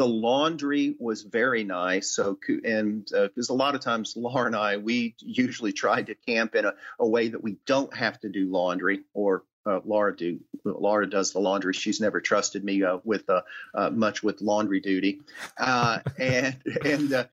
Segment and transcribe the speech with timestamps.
[0.00, 2.08] The laundry was very nice.
[2.08, 6.14] So, and because uh, a lot of times Laura and I, we usually try to
[6.14, 10.16] camp in a, a way that we don't have to do laundry or uh, Laura
[10.16, 10.40] do.
[10.64, 11.74] Laura does the laundry.
[11.74, 13.42] She's never trusted me uh, with uh,
[13.74, 15.20] uh much with laundry duty,
[15.58, 17.28] uh, and and.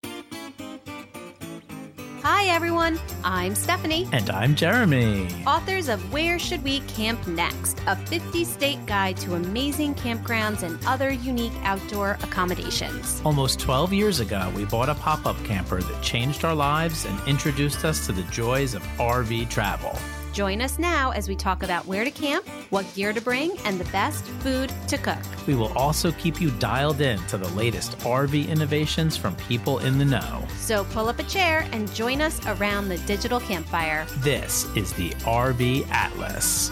[2.47, 4.07] Hi everyone, I'm Stephanie.
[4.13, 5.27] And I'm Jeremy.
[5.45, 7.77] Authors of Where Should We Camp Next?
[7.87, 13.21] A 50 state guide to amazing campgrounds and other unique outdoor accommodations.
[13.25, 17.27] Almost 12 years ago, we bought a pop up camper that changed our lives and
[17.27, 19.99] introduced us to the joys of RV travel.
[20.37, 23.79] Join us now as we talk about where to camp, what gear to bring, and
[23.79, 25.17] the best food to cook.
[25.47, 29.97] We will also keep you dialed in to the latest RV innovations from people in
[29.97, 30.45] the know.
[30.59, 34.05] So pull up a chair and join us around the digital campfire.
[34.17, 36.69] This is the RV Atlas.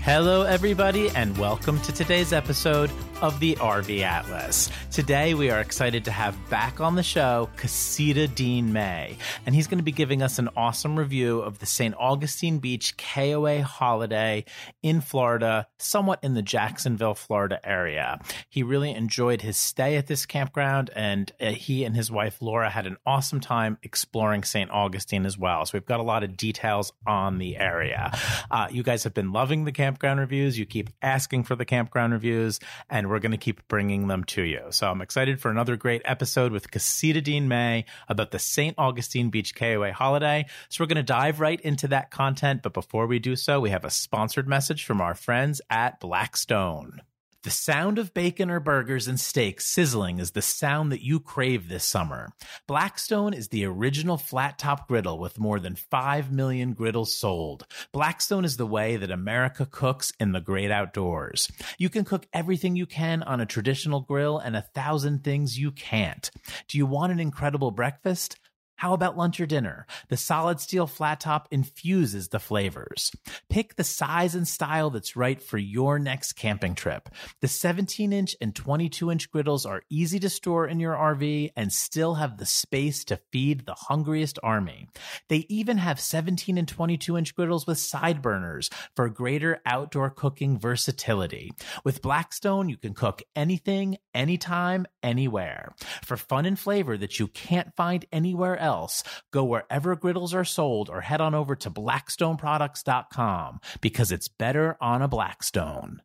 [0.00, 2.90] Hello, everybody, and welcome to today's episode
[3.22, 4.70] of the RV Atlas.
[4.90, 9.66] Today, we are excited to have back on the show Casita Dean May, and he's
[9.66, 11.94] going to be giving us an awesome review of the St.
[11.98, 14.44] Augustine Beach KOA holiday
[14.82, 18.20] in Florida, somewhat in the Jacksonville, Florida area.
[18.50, 22.68] He really enjoyed his stay at this campground, and uh, he and his wife Laura
[22.68, 24.70] had an awesome time exploring St.
[24.70, 25.64] Augustine as well.
[25.64, 28.12] So, we've got a lot of details on the area.
[28.50, 32.12] Uh, you guys have been loving the campground reviews, you keep asking for the campground
[32.12, 34.62] reviews, and and we're going to keep bringing them to you.
[34.70, 38.74] So I'm excited for another great episode with Casita Dean May about the St.
[38.76, 40.46] Augustine Beach KOA holiday.
[40.68, 42.62] So we're going to dive right into that content.
[42.64, 47.00] But before we do so, we have a sponsored message from our friends at Blackstone.
[47.46, 51.68] The sound of bacon or burgers and steaks sizzling is the sound that you crave
[51.68, 52.32] this summer.
[52.66, 57.64] Blackstone is the original flat top griddle with more than 5 million griddles sold.
[57.92, 61.48] Blackstone is the way that America cooks in the great outdoors.
[61.78, 65.70] You can cook everything you can on a traditional grill and a thousand things you
[65.70, 66.28] can't.
[66.66, 68.40] Do you want an incredible breakfast?
[68.76, 69.86] How about lunch or dinner?
[70.10, 73.10] The solid steel flat top infuses the flavors.
[73.48, 77.08] Pick the size and style that's right for your next camping trip.
[77.40, 81.72] The 17 inch and 22 inch griddles are easy to store in your RV and
[81.72, 84.88] still have the space to feed the hungriest army.
[85.30, 90.58] They even have 17 and 22 inch griddles with side burners for greater outdoor cooking
[90.58, 91.50] versatility.
[91.82, 95.74] With Blackstone, you can cook anything, anytime, anywhere.
[96.04, 100.44] For fun and flavor that you can't find anywhere else else, go wherever griddles are
[100.44, 106.02] sold or head on over to blackstoneproducts.com because it's better on a Blackstone.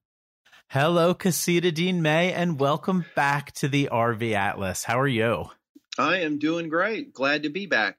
[0.70, 4.84] Hello, Casita Dean May, and welcome back to the RV Atlas.
[4.84, 5.50] How are you?
[5.98, 7.14] I am doing great.
[7.14, 7.98] Glad to be back.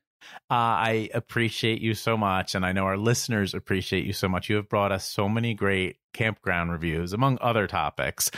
[0.50, 4.48] Uh, I appreciate you so much, and I know our listeners appreciate you so much.
[4.48, 8.30] You have brought us so many great campground reviews, among other topics,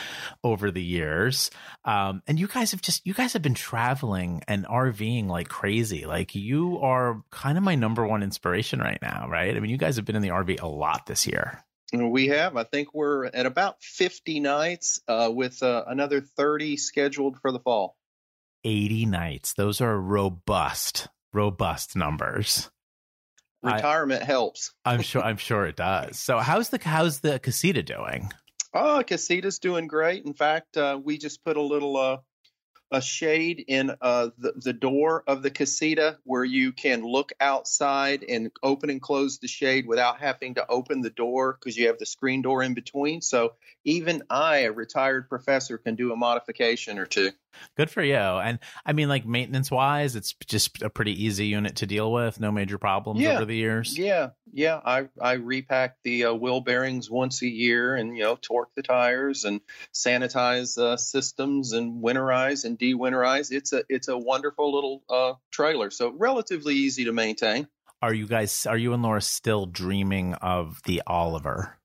[0.42, 1.50] over the years.
[1.84, 6.06] Um, and you guys have just you guys have been traveling and RVing like crazy.
[6.06, 9.56] Like you are kind of my number one inspiration right now, right?
[9.56, 11.64] I mean, you guys have been in the RV a lot this year.
[11.92, 12.56] We have.
[12.56, 17.60] I think we're at about 50 nights uh, with uh, another 30 scheduled for the
[17.60, 17.96] fall.
[18.64, 19.52] 80 nights.
[19.52, 22.70] Those are robust robust numbers.
[23.62, 24.72] Retirement I, helps.
[24.84, 25.22] I'm sure.
[25.22, 26.18] I'm sure it does.
[26.18, 28.30] So, how's the how's the casita doing?
[28.74, 30.24] Oh, Casita's doing great.
[30.24, 32.16] In fact, uh, we just put a little uh,
[32.90, 38.24] a shade in uh, the, the door of the casita where you can look outside
[38.28, 41.98] and open and close the shade without having to open the door because you have
[41.98, 43.20] the screen door in between.
[43.20, 47.30] So even I, a retired professor, can do a modification or two.
[47.76, 48.16] Good for you.
[48.16, 52.40] And I mean, like maintenance wise, it's just a pretty easy unit to deal with.
[52.40, 53.36] No major problems yeah.
[53.36, 53.96] over the years.
[53.96, 54.30] Yeah.
[54.52, 54.80] Yeah.
[54.84, 58.82] I, I repack the uh, wheel bearings once a year and, you know, torque the
[58.82, 59.60] tires and
[59.92, 63.52] sanitize uh, systems and winterize and de-winterize.
[63.52, 65.90] It's a, it's a wonderful little uh, trailer.
[65.90, 67.68] So relatively easy to maintain.
[68.02, 71.78] Are you guys, are you and Laura still dreaming of the Oliver?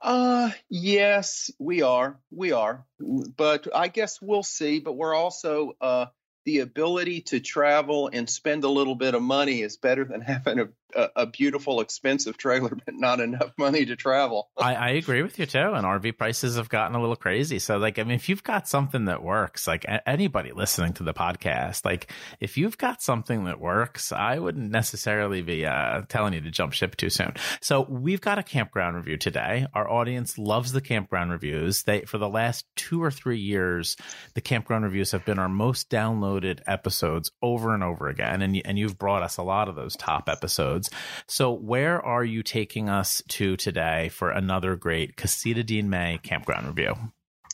[0.00, 2.20] Uh, yes, we are.
[2.30, 2.84] We are.
[3.00, 4.80] But I guess we'll see.
[4.80, 6.06] But we're also, uh,
[6.44, 10.60] the ability to travel and spend a little bit of money is better than having
[10.60, 14.50] a a, a, beautiful, expensive trailer, but not enough money to travel.
[14.56, 15.58] I, I, agree with you too.
[15.58, 17.58] And RV prices have gotten a little crazy.
[17.58, 21.14] So, like, I mean, if you've got something that works, like anybody listening to the
[21.14, 22.10] podcast, like
[22.40, 26.72] if you've got something that works, I wouldn't necessarily be uh, telling you to jump
[26.72, 27.34] ship too soon.
[27.60, 29.66] So, we've got a campground review today.
[29.74, 31.82] Our audience loves the campground reviews.
[31.82, 33.96] They for the last two or three years,
[34.34, 38.42] the campground reviews have been our most downloaded episodes over and over again.
[38.42, 41.24] And and you've brought us a lot of those top episodes episodes.
[41.26, 46.66] So, where are you taking us to today for another great Casita Dean May campground
[46.66, 46.94] review?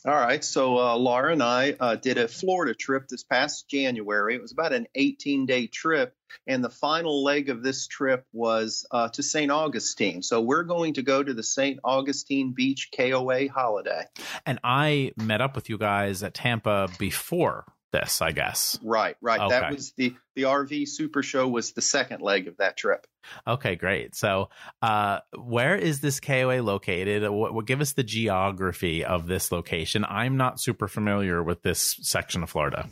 [0.03, 0.43] All right.
[0.43, 4.33] So uh, Laura and I uh, did a Florida trip this past January.
[4.33, 6.15] It was about an 18 day trip.
[6.47, 9.51] And the final leg of this trip was uh, to St.
[9.51, 10.23] Augustine.
[10.23, 11.79] So we're going to go to the St.
[11.83, 14.05] Augustine Beach KOA holiday.
[14.43, 18.79] And I met up with you guys at Tampa before this, I guess.
[18.83, 19.39] Right, right.
[19.39, 19.49] Okay.
[19.49, 23.05] That was the the RV Super Show was the second leg of that trip.
[23.45, 24.15] Okay, great.
[24.15, 24.49] So,
[24.81, 27.29] uh, where is this KOA located?
[27.29, 30.05] What, what, give us the geography of this location.
[30.07, 32.89] I'm not super familiar with this section of Florida.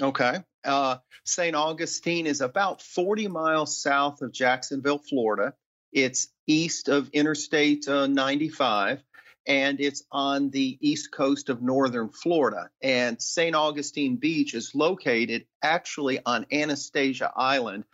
[0.00, 0.38] Okay.
[0.64, 1.54] Uh, St.
[1.54, 5.54] Augustine is about 40 miles south of Jacksonville, Florida.
[5.92, 9.02] It's east of Interstate uh, 95
[9.48, 12.68] and it's on the east coast of northern Florida.
[12.82, 13.56] And St.
[13.56, 17.84] Augustine Beach is located actually on Anastasia Island.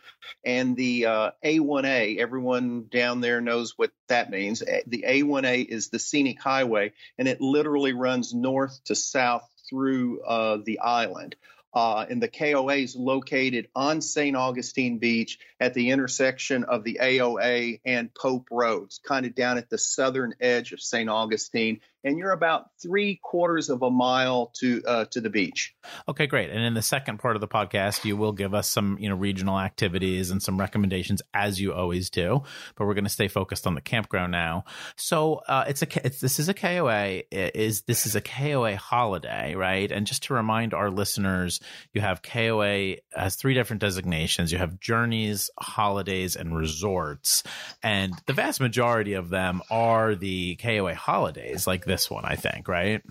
[0.43, 4.59] And the uh, A1A, everyone down there knows what that means.
[4.59, 10.57] The A1A is the scenic highway, and it literally runs north to south through uh,
[10.63, 11.35] the island.
[11.75, 14.35] Uh, and the KOA is located on St.
[14.35, 19.69] Augustine Beach at the intersection of the A1A and Pope Roads, kind of down at
[19.69, 21.09] the southern edge of St.
[21.09, 25.75] Augustine and you're about three quarters of a mile to uh, to the beach.
[26.07, 26.51] Okay, great.
[26.51, 29.15] And in the second part of the podcast, you will give us some you know
[29.15, 32.43] regional activities and some recommendations as you always do.
[32.75, 34.65] But we're going to stay focused on the campground now.
[34.95, 39.55] So uh, it's a it's, this is a KOA is this is a KOA holiday,
[39.55, 39.91] right?
[39.91, 41.59] And just to remind our listeners,
[41.91, 44.51] you have KOA has three different designations.
[44.51, 47.41] You have journeys, holidays, and resorts,
[47.81, 52.35] and the vast majority of them are the KOA holidays, like the this one, I
[52.35, 53.01] think, right?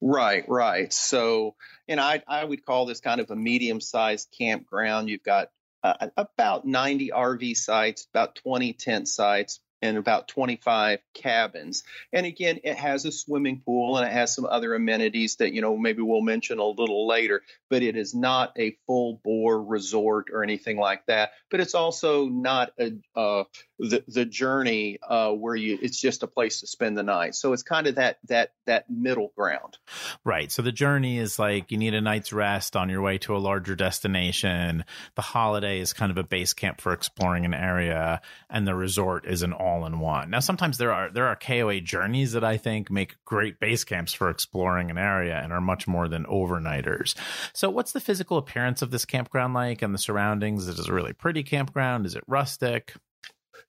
[0.00, 0.92] Right, right.
[0.92, 1.56] So,
[1.88, 5.08] and I I would call this kind of a medium sized campground.
[5.08, 5.48] You've got
[5.82, 11.82] uh, about 90 RV sites, about 20 tent sites, and about 25 cabins.
[12.12, 15.62] And again, it has a swimming pool and it has some other amenities that, you
[15.62, 20.28] know, maybe we'll mention a little later, but it is not a full bore resort
[20.32, 21.32] or anything like that.
[21.50, 23.44] But it's also not a, uh,
[23.78, 27.34] the, the journey uh, where you, it's just a place to spend the night.
[27.34, 29.78] So it's kind of that, that, that middle ground.
[30.24, 30.52] Right.
[30.52, 33.38] So the journey is like you need a night's rest on your way to a
[33.38, 34.84] larger destination.
[35.14, 39.26] The holiday is kind of a base camp for exploring an area and the resort
[39.26, 40.30] is an all all in one.
[40.30, 44.12] Now, sometimes there are there are KOA journeys that I think make great base camps
[44.12, 47.14] for exploring an area and are much more than overnighters.
[47.52, 50.68] So, what's the physical appearance of this campground like and the surroundings?
[50.68, 52.06] Is it a really pretty campground?
[52.06, 52.94] Is it rustic?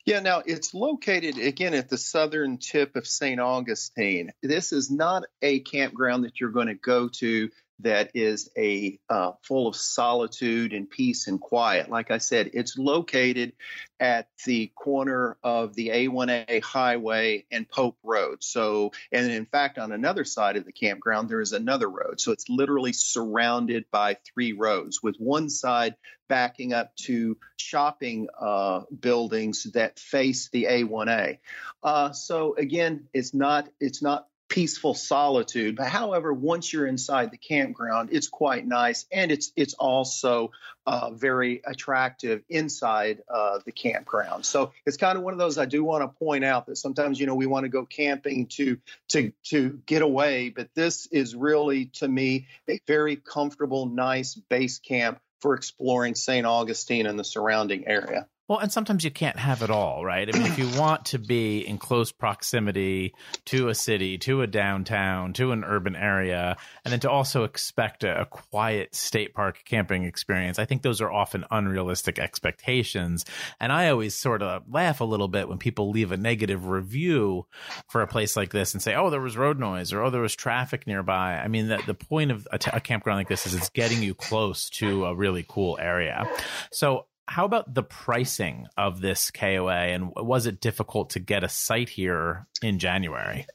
[0.06, 3.40] Yeah, now it's located again at the southern tip of St.
[3.40, 4.32] Augustine.
[4.42, 7.50] This is not a campground that you're going to go to
[7.84, 11.90] that is a uh, full of solitude and peace and quiet.
[11.90, 13.54] Like I said, it's located
[14.00, 18.44] at the corner of the A1A highway and Pope Road.
[18.44, 22.20] So, and in fact, on another side of the campground, there is another road.
[22.20, 25.96] So it's literally surrounded by three roads, with one side
[26.32, 31.40] backing up to shopping uh, buildings that face the A1A.
[31.84, 35.78] Uh, so again, it's not it's not peaceful solitude.
[35.78, 40.52] But however, once you're inside the campground, it's quite nice, and it's it's also
[40.86, 44.46] uh, very attractive inside uh, the campground.
[44.46, 45.58] So it's kind of one of those.
[45.58, 48.48] I do want to point out that sometimes you know we want to go camping
[48.58, 48.78] to
[49.10, 54.80] to to get away, but this is really to me a very comfortable, nice base
[54.80, 56.46] camp for exploring St.
[56.46, 58.28] Augustine and the surrounding area.
[58.52, 60.28] Well, and sometimes you can't have it all, right?
[60.28, 63.14] I mean, if you want to be in close proximity
[63.46, 68.04] to a city, to a downtown, to an urban area, and then to also expect
[68.04, 73.24] a, a, quiet state park camping experience, I think those are often unrealistic expectations.
[73.62, 77.46] And I always sort of laugh a little bit when people leave a negative review
[77.88, 80.20] for a place like this and say, oh, there was road noise or oh, there
[80.20, 81.38] was traffic nearby.
[81.38, 84.04] I mean, the, the point of a, t- a campground like this is it's getting
[84.04, 86.28] you close to a really cool area.
[86.74, 91.50] So how about the pricing of this KOA and was it difficult to get a
[91.50, 93.46] site here in January?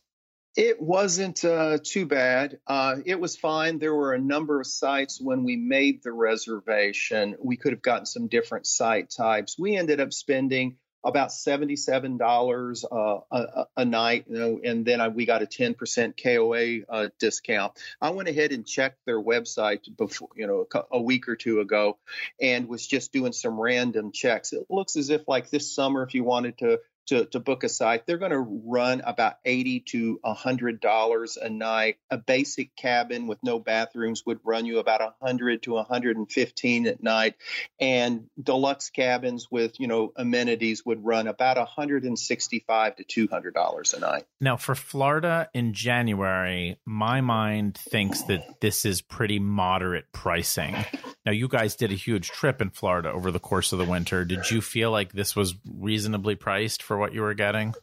[0.56, 2.56] It wasn't uh, too bad.
[2.66, 3.78] Uh, it was fine.
[3.78, 7.36] There were a number of sites when we made the reservation.
[7.38, 9.58] We could have gotten some different site types.
[9.58, 15.00] We ended up spending about seventy-seven dollars uh, a, a, night, you know, and then
[15.00, 17.72] I, we got a ten percent KOA uh, discount.
[18.00, 21.60] I went ahead and checked their website before, you know, a, a, week or two
[21.60, 21.96] ago,
[22.40, 24.52] and was just doing some random checks.
[24.52, 27.68] It looks as if like this summer, if you wanted to to, to book a
[27.68, 31.98] site, they're going to run about eighty to hundred dollars a night.
[32.10, 36.86] A basic cabin with no bathrooms would run you about hundred to hundred and fifteen
[36.86, 37.34] at night,
[37.80, 43.28] and deluxe cabins with you know amenities would run about hundred and sixty-five to two
[43.28, 44.24] hundred dollars a night.
[44.40, 50.76] Now, for Florida in January, my mind thinks that this is pretty moderate pricing.
[51.24, 54.24] Now, you guys did a huge trip in Florida over the course of the winter.
[54.24, 57.74] Did you feel like this was reasonably priced for what you were getting?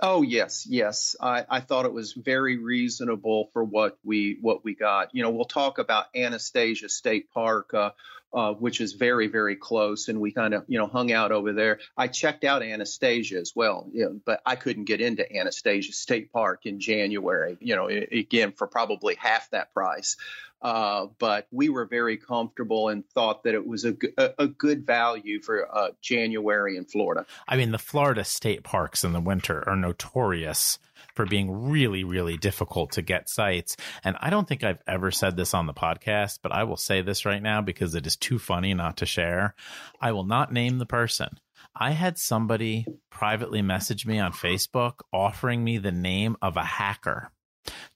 [0.00, 1.14] Oh yes, yes.
[1.20, 5.14] I, I thought it was very reasonable for what we what we got.
[5.14, 7.90] You know, we'll talk about Anastasia State Park, uh,
[8.34, 11.52] uh, which is very very close, and we kind of you know hung out over
[11.52, 11.80] there.
[11.96, 16.32] I checked out Anastasia as well, you know, but I couldn't get into Anastasia State
[16.32, 17.56] Park in January.
[17.60, 20.16] You know, again for probably half that price.
[20.62, 24.86] Uh, but we were very comfortable and thought that it was a, a, a good
[24.86, 27.26] value for uh, January in Florida.
[27.48, 30.78] I mean, the Florida state parks in the winter are notorious
[31.14, 33.76] for being really, really difficult to get sites.
[34.04, 37.02] And I don't think I've ever said this on the podcast, but I will say
[37.02, 39.54] this right now because it is too funny not to share.
[40.00, 41.38] I will not name the person.
[41.74, 47.30] I had somebody privately message me on Facebook offering me the name of a hacker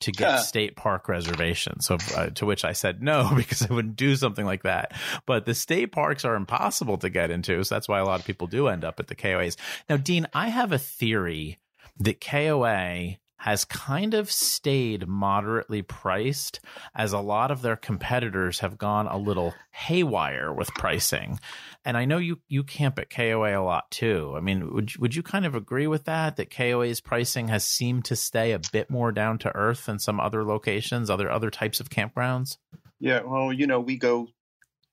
[0.00, 1.86] to get state park reservations.
[1.86, 4.92] So uh, to which I said no because I wouldn't do something like that.
[5.26, 8.26] But the state parks are impossible to get into, so that's why a lot of
[8.26, 9.56] people do end up at the KOAs.
[9.88, 11.58] Now, Dean, I have a theory
[11.98, 16.58] that KOA has kind of stayed moderately priced
[16.94, 21.38] as a lot of their competitors have gone a little haywire with pricing.
[21.84, 24.34] And I know you you camp at KOA a lot too.
[24.36, 28.06] I mean, would would you kind of agree with that that KOA's pricing has seemed
[28.06, 31.78] to stay a bit more down to earth than some other locations, other other types
[31.78, 32.56] of campgrounds?
[32.98, 34.28] Yeah, well, you know, we go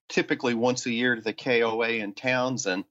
[0.10, 2.84] typically once a year to the KOA in Townsend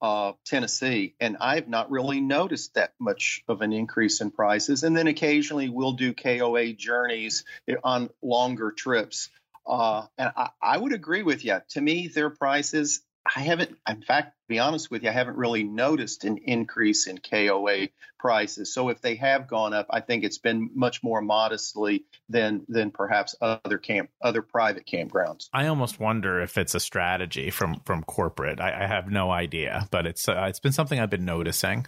[0.00, 4.82] uh, Tennessee, and I've not really noticed that much of an increase in prices.
[4.82, 7.44] And then occasionally we'll do KOA journeys
[7.82, 9.30] on longer trips.
[9.66, 11.60] Uh, and I, I would agree with you.
[11.70, 13.02] To me, their prices
[13.34, 17.06] I haven't, in fact, to be honest with you, I haven't really noticed an increase
[17.06, 18.74] in KOA prices.
[18.74, 22.90] So if they have gone up, I think it's been much more modestly than than
[22.90, 25.48] perhaps other camp, other private campgrounds.
[25.52, 28.60] I almost wonder if it's a strategy from from corporate.
[28.60, 31.86] I, I have no idea, but it's uh, it's been something I've been noticing.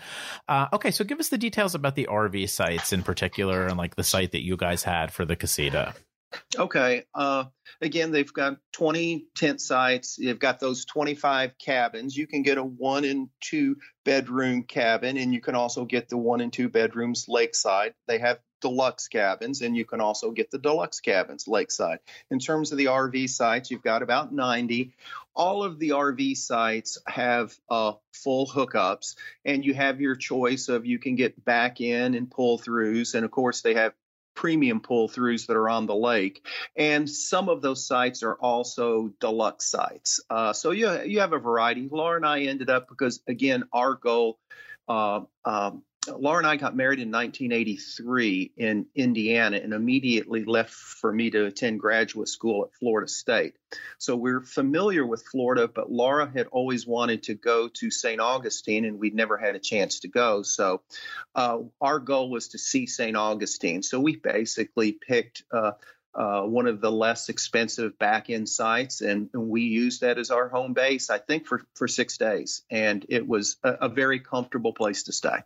[0.49, 3.97] Uh, okay, so give us the details about the RV sites in particular, and like
[3.97, 5.95] the site that you guys had for the casita.
[6.59, 7.05] Okay.
[7.15, 7.45] Uh,
[7.81, 10.17] again, they've got 20 tent sites.
[10.17, 12.17] They've got those 25 cabins.
[12.17, 16.17] You can get a one and two bedroom cabin, and you can also get the
[16.17, 17.95] one and two bedrooms lakeside.
[18.07, 21.99] They have deluxe cabins, and you can also get the deluxe cabins lakeside.
[22.31, 24.95] In terms of the RV sites, you've got about 90.
[25.35, 30.87] All of the RV sites have uh, full hookups, and you have your choice of
[30.87, 33.93] you can get back in and pull throughs, and of course they have
[34.43, 36.45] premium pull throughs that are on the lake.
[36.75, 40.21] And some of those sites are also deluxe sites.
[40.29, 41.89] Uh, so you, you have a variety.
[41.89, 44.41] Laura and I ended up because, again, our goal.
[44.89, 51.13] Uh, um, Laura and I got married in 1983 in Indiana and immediately left for
[51.13, 53.55] me to attend graduate school at Florida State.
[53.99, 58.21] So we're familiar with Florida, but Laura had always wanted to go to St.
[58.21, 60.43] Augustine and we'd never had a chance to go.
[60.43, 60.83] So
[61.37, 63.17] uh, our goal was to see St.
[63.17, 63.83] Augustine.
[63.83, 65.45] So we basically picked.
[65.53, 65.73] Uh,
[66.15, 70.31] uh, one of the less expensive back end sites, and, and, we used that as
[70.31, 71.09] our home base.
[71.09, 75.13] I think for for six days, and it was a, a very comfortable place to
[75.13, 75.39] stay.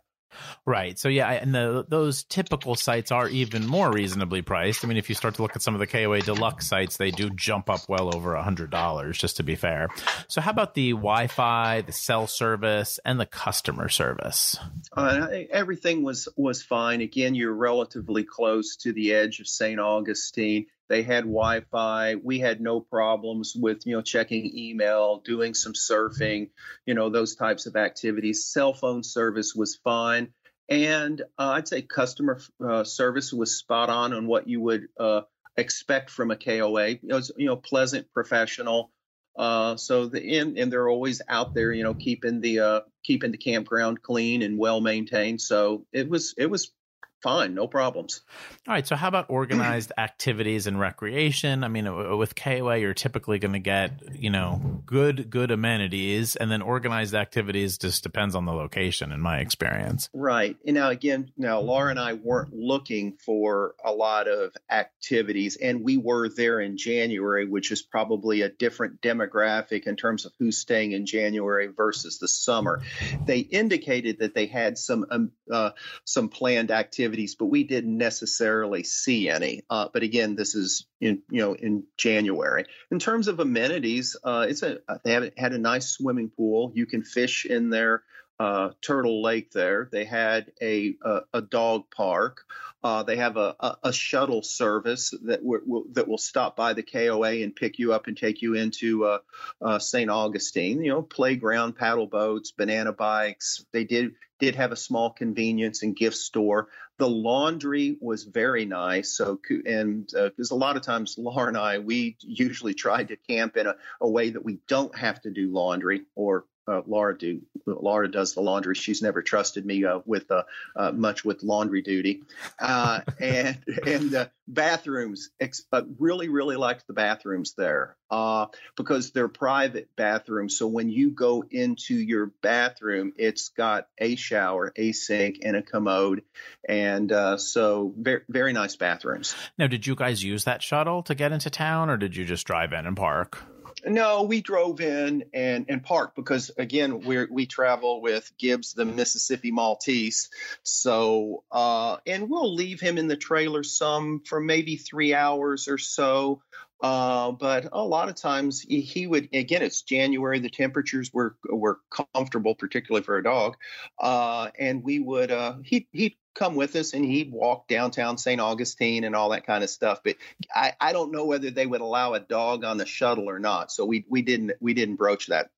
[0.65, 0.97] Right.
[0.97, 4.83] So yeah, and the, those typical sites are even more reasonably priced.
[4.83, 7.11] I mean, if you start to look at some of the KOA deluxe sites, they
[7.11, 9.89] do jump up well over a hundred dollars, just to be fair.
[10.27, 14.57] So how about the Wi-Fi, the cell service, and the customer service?
[14.93, 17.01] Uh, everything was was fine.
[17.01, 19.79] Again, you're relatively close to the edge of St.
[19.79, 20.67] Augustine.
[20.89, 22.15] They had Wi-Fi.
[22.15, 26.49] We had no problems with you know checking email, doing some surfing,
[26.85, 28.45] you know those types of activities.
[28.45, 30.29] Cell phone service was fine,
[30.69, 35.21] and uh, I'd say customer uh, service was spot on on what you would uh,
[35.57, 36.89] expect from a KOA.
[36.89, 38.91] It was you know pleasant, professional.
[39.37, 43.31] Uh, so the and, and they're always out there, you know, keeping the uh, keeping
[43.31, 45.41] the campground clean and well maintained.
[45.41, 46.71] So it was it was
[47.21, 48.21] fine, no problems.
[48.67, 48.87] All right.
[48.87, 51.63] So, how about organized activities and recreation?
[51.63, 56.35] I mean, uh, with KOA, you're typically going to get you know good good amenities,
[56.35, 60.09] and then organized activities just depends on the location, in my experience.
[60.13, 60.57] Right.
[60.65, 65.83] And now again, now Laura and I weren't looking for a lot of activities, and
[65.83, 70.57] we were there in January, which is probably a different demographic in terms of who's
[70.57, 72.81] staying in January versus the summer.
[73.25, 75.71] They indicated that they had some um, uh,
[76.05, 79.63] some planned activities, but we didn't necessarily see any.
[79.69, 82.65] Uh, but again, this is in you know in January.
[82.91, 86.71] In terms of amenities, uh, it's a they have had a nice swimming pool.
[86.75, 88.03] You can fish in there
[88.39, 89.89] uh, Turtle Lake there.
[89.91, 92.43] They had a a, a dog park.
[92.83, 96.83] Uh, they have a, a, a, shuttle service that will, that will stop by the
[96.83, 99.17] KOA and pick you up and take you into uh,
[99.59, 100.09] uh St.
[100.09, 100.83] Augustine.
[100.83, 103.65] You know, playground, paddle boats, banana bikes.
[103.73, 106.67] They did did have a small convenience and gift store.
[106.97, 109.11] The laundry was very nice.
[109.11, 113.15] So, and because uh, a lot of times Laura and I, we usually try to
[113.15, 117.17] camp in a, a way that we don't have to do laundry or uh, Laura
[117.17, 117.41] do.
[117.65, 118.75] Laura does the laundry.
[118.75, 120.43] She's never trusted me uh, with uh,
[120.75, 122.23] uh much with laundry duty,
[122.59, 125.29] uh, and and bathrooms.
[125.39, 125.63] Ex-
[125.97, 130.57] really, really liked the bathrooms there uh, because they're private bathrooms.
[130.57, 135.61] So when you go into your bathroom, it's got a shower, a sink, and a
[135.61, 136.23] commode,
[136.67, 139.35] and so very very nice bathrooms.
[139.57, 142.45] Now, did you guys use that shuttle to get into town, or did you just
[142.45, 143.41] drive in and park?
[143.85, 148.85] No, we drove in and, and parked because again we we travel with Gibbs the
[148.85, 150.29] Mississippi Maltese,
[150.63, 155.77] so uh, and we'll leave him in the trailer some for maybe three hours or
[155.77, 156.41] so.
[156.81, 161.35] Uh, but a lot of times he, he, would again it's January the temperatures were
[161.49, 163.57] were comfortable particularly for a dog,
[163.99, 168.39] uh, and we would uh, he he come with us and he'd walk downtown St.
[168.39, 170.01] Augustine and all that kind of stuff.
[170.03, 170.15] But
[170.53, 173.71] I, I don't know whether they would allow a dog on the shuttle or not.
[173.71, 175.49] So we we didn't we didn't broach that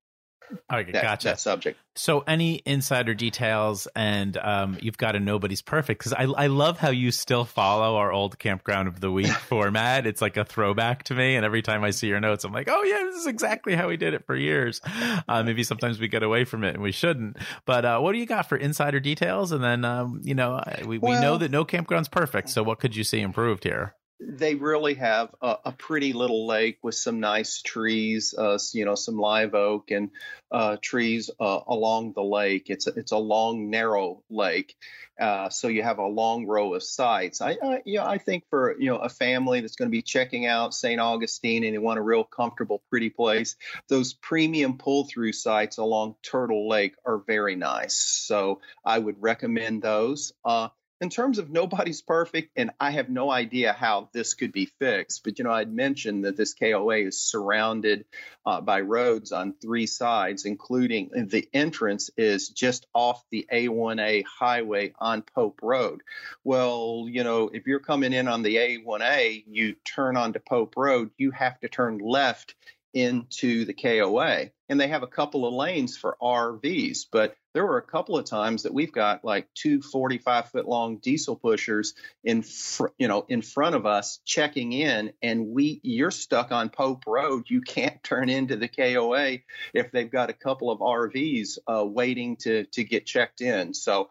[0.71, 1.27] Okay, that, gotcha.
[1.29, 1.79] That subject.
[1.95, 6.77] So, any insider details, and um, you've got a nobody's perfect because I, I love
[6.77, 10.07] how you still follow our old campground of the week format.
[10.07, 12.69] It's like a throwback to me, and every time I see your notes, I'm like,
[12.69, 14.81] oh yeah, this is exactly how we did it for years.
[15.27, 17.37] Uh, maybe sometimes we get away from it and we shouldn't.
[17.65, 19.51] But uh, what do you got for insider details?
[19.51, 22.49] And then um, you know, we, well, we know that no campground's perfect.
[22.49, 23.95] So, what could you see improved here?
[24.19, 28.95] They really have a, a, pretty little lake with some nice trees, uh, you know,
[28.95, 30.11] some live oak and
[30.51, 32.69] uh, trees uh, along the lake.
[32.69, 34.75] It's a, it's a long, narrow lake,
[35.19, 37.41] uh, so you have a long row of sites.
[37.41, 40.01] I, I, you know, I think for you know a family that's going to be
[40.01, 40.99] checking out St.
[40.99, 43.55] Augustine and you want a real comfortable, pretty place,
[43.87, 47.95] those premium pull-through sites along Turtle Lake are very nice.
[47.95, 50.33] So I would recommend those.
[50.43, 50.69] Uh,
[51.01, 55.23] in terms of nobody's perfect, and I have no idea how this could be fixed,
[55.23, 58.05] but you know, I'd mentioned that this KOA is surrounded
[58.45, 64.93] uh, by roads on three sides, including the entrance is just off the A1A highway
[64.99, 66.01] on Pope Road.
[66.43, 71.11] Well, you know, if you're coming in on the A1A, you turn onto Pope Road,
[71.17, 72.55] you have to turn left
[72.93, 74.51] into the KOA.
[74.67, 78.25] And they have a couple of lanes for RVs, but there were a couple of
[78.25, 83.25] times that we've got like two 45 foot long diesel pushers in fr- you know
[83.27, 88.03] in front of us checking in and we you're stuck on Pope Road you can't
[88.03, 89.39] turn into the KOA
[89.73, 94.09] if they've got a couple of RVs uh, waiting to to get checked in so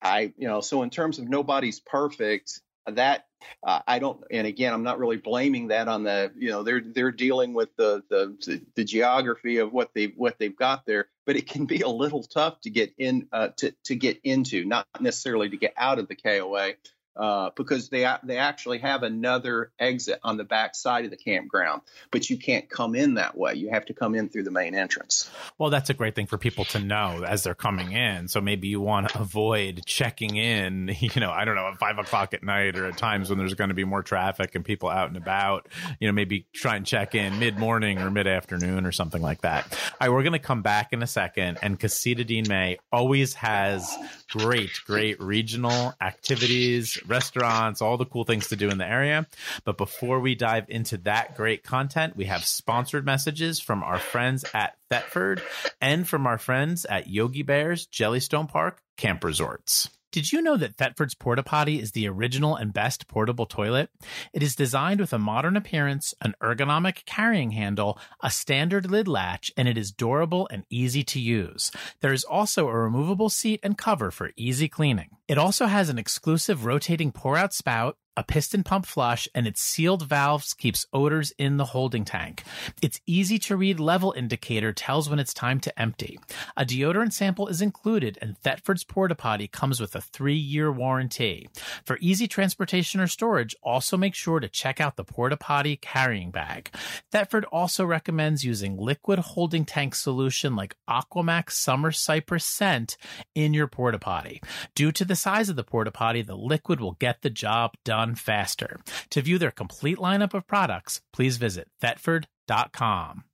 [0.00, 3.26] I you know so in terms of nobody's perfect that
[3.62, 6.82] uh, I don't, and again, I'm not really blaming that on the, you know, they're
[6.84, 11.36] they're dealing with the the the geography of what they what they've got there, but
[11.36, 14.86] it can be a little tough to get in uh, to to get into, not
[15.00, 16.74] necessarily to get out of the KOA
[17.18, 21.82] uh, because they they actually have another exit on the back side of the campground,
[22.12, 23.54] but you can't come in that way.
[23.54, 25.28] You have to come in through the main entrance.
[25.58, 28.28] Well, that's a great thing for people to know as they're coming in.
[28.28, 30.94] So maybe you want to avoid checking in.
[31.08, 33.54] You know, I don't know at five o'clock at night or at times when there's
[33.54, 35.68] going to be more traffic and people out and about.
[36.00, 39.40] You know, maybe try and check in mid morning or mid afternoon or something like
[39.40, 39.66] that.
[40.00, 43.32] All right, we're going to come back in a second, and Casita Dean May always
[43.34, 43.96] has
[44.30, 49.26] great, great regional activities restaurants, all the cool things to do in the area.
[49.64, 54.44] But before we dive into that great content, we have sponsored messages from our friends
[54.54, 55.42] at Thetford
[55.80, 59.88] and from our friends at Yogi Bear's Jellystone Park Camp Resorts.
[60.10, 63.90] Did you know that Thetford's Porta Potti is the original and best portable toilet?
[64.32, 69.52] It is designed with a modern appearance, an ergonomic carrying handle, a standard lid latch,
[69.54, 71.70] and it is durable and easy to use.
[72.00, 75.10] There is also a removable seat and cover for easy cleaning.
[75.28, 79.62] It also has an exclusive rotating pour out spout, a piston pump flush, and its
[79.62, 82.42] sealed valves keeps odors in the holding tank.
[82.82, 86.18] Its easy to read level indicator tells when it's time to empty.
[86.56, 91.48] A deodorant sample is included, and Thetford's Porta Potti comes with a three year warranty.
[91.84, 96.32] For easy transportation or storage, also make sure to check out the Porta Potti carrying
[96.32, 96.74] bag.
[97.12, 102.96] Thetford also recommends using liquid holding tank solution like Aquamax Summer Cypress Scent
[103.36, 104.42] in your Porta Potti.
[104.74, 108.07] Due to the size of the Porta Potti, the liquid will get the job done
[108.14, 108.80] faster.
[109.10, 113.24] To view their complete lineup of products, please visit thetford.com.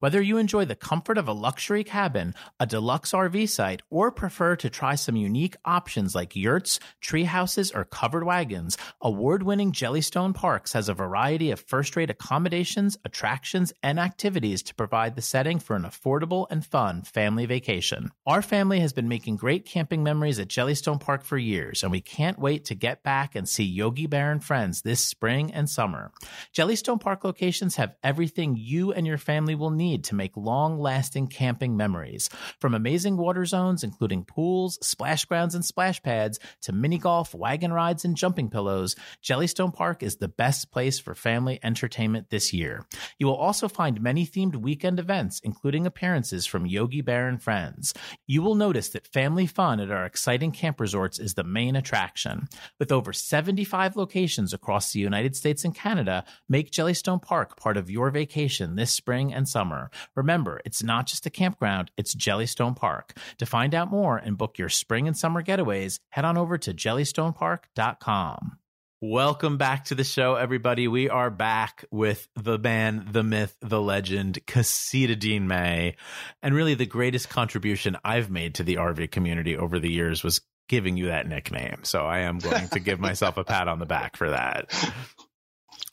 [0.00, 4.56] Whether you enjoy the comfort of a luxury cabin, a deluxe RV site, or prefer
[4.56, 10.34] to try some unique options like yurts, tree houses, or covered wagons, award winning Jellystone
[10.34, 15.58] Parks has a variety of first rate accommodations, attractions, and activities to provide the setting
[15.58, 18.10] for an affordable and fun family vacation.
[18.26, 22.00] Our family has been making great camping memories at Jellystone Park for years, and we
[22.00, 26.10] can't wait to get back and see Yogi Bear and friends this spring and summer.
[26.56, 31.28] Jellystone Park locations have everything you and your family will need to make long lasting
[31.28, 32.30] camping memories.
[32.60, 37.72] From amazing water zones, including pools, splash grounds, and splash pads, to mini golf, wagon
[37.72, 42.86] rides, and jumping pillows, Jellystone Park is the best place for family entertainment this year.
[43.18, 47.94] You will also find many themed weekend events, including appearances from Yogi Bear and friends.
[48.26, 52.48] You will notice that family fun at our exciting camp resorts is the main attraction.
[52.78, 57.90] With over 75 locations across the United States and Canada, make Jellystone Park part of
[57.90, 59.79] your vacation this spring and summer.
[60.14, 63.14] Remember, it's not just a campground, it's Jellystone Park.
[63.38, 66.74] To find out more and book your spring and summer getaways, head on over to
[66.74, 68.58] jellystonepark.com.
[69.02, 70.86] Welcome back to the show, everybody.
[70.86, 75.96] We are back with the man, the myth, the legend, Casita Dean May.
[76.42, 80.42] And really, the greatest contribution I've made to the RV community over the years was
[80.68, 81.80] giving you that nickname.
[81.82, 84.70] So I am going to give myself a pat on the back for that.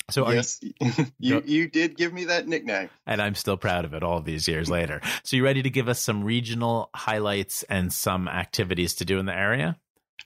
[0.10, 0.74] So yes, you,
[1.20, 4.48] you, you did give me that nickname, and I'm still proud of it all these
[4.48, 5.02] years later.
[5.24, 9.26] So you ready to give us some regional highlights and some activities to do in
[9.26, 9.78] the area?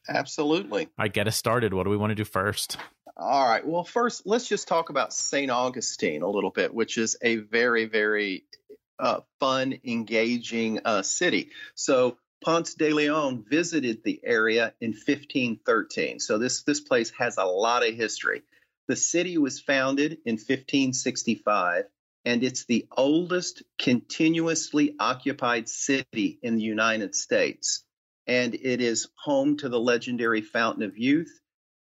[0.08, 0.84] Absolutely.
[0.84, 1.74] All right, get us started.
[1.74, 2.78] What do we want to do first?
[3.18, 3.66] All right.
[3.66, 5.52] Well, first, let's just talk about St.
[5.52, 8.46] Augustine a little bit, which is a very, very
[9.00, 11.50] uh, fun, engaging uh, city.
[11.76, 16.20] So, Ponce de Leon visited the area in 1513.
[16.20, 18.42] So, this, this place has a lot of history.
[18.88, 21.86] The city was founded in 1565,
[22.26, 27.84] and it's the oldest continuously occupied city in the United States
[28.28, 31.40] and it is home to the legendary Fountain of Youth.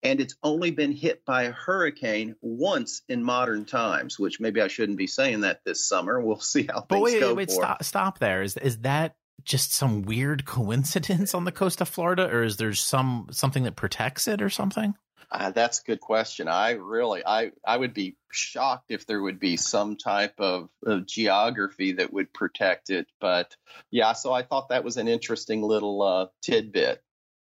[0.05, 4.67] And it's only been hit by a hurricane once in modern times, which maybe I
[4.67, 6.21] shouldn't be saying that this summer.
[6.21, 7.35] We'll see how but things wait, go.
[7.35, 7.63] Wait, for.
[7.63, 8.43] stop, stop there.
[8.43, 12.75] Is is that just some weird coincidence on the coast of Florida, or is there
[12.75, 14.95] some something that protects it or something?
[15.33, 16.47] Uh, that's a good question.
[16.47, 21.07] I really, I, I would be shocked if there would be some type of, of,
[21.07, 23.07] geography that would protect it.
[23.19, 23.57] But
[23.91, 27.03] yeah, so I thought that was an interesting little uh, tidbit.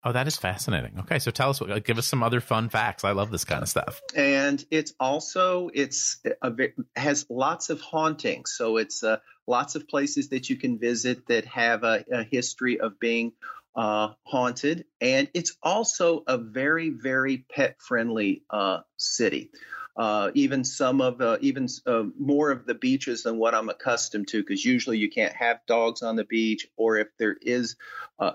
[0.03, 0.99] Oh, that is fascinating.
[0.99, 3.03] Okay, so tell us, give us some other fun facts.
[3.03, 4.01] I love this kind of stuff.
[4.15, 6.51] And it's also it's a,
[6.95, 8.51] has lots of hauntings.
[8.51, 9.17] So it's uh,
[9.47, 13.33] lots of places that you can visit that have a, a history of being
[13.75, 19.49] uh, haunted, and it's also a very, very pet friendly uh, city
[19.97, 24.29] uh, even some of uh, even uh, more of the beaches than what I'm accustomed
[24.29, 27.75] to, because usually you can't have dogs on the beach, or if there is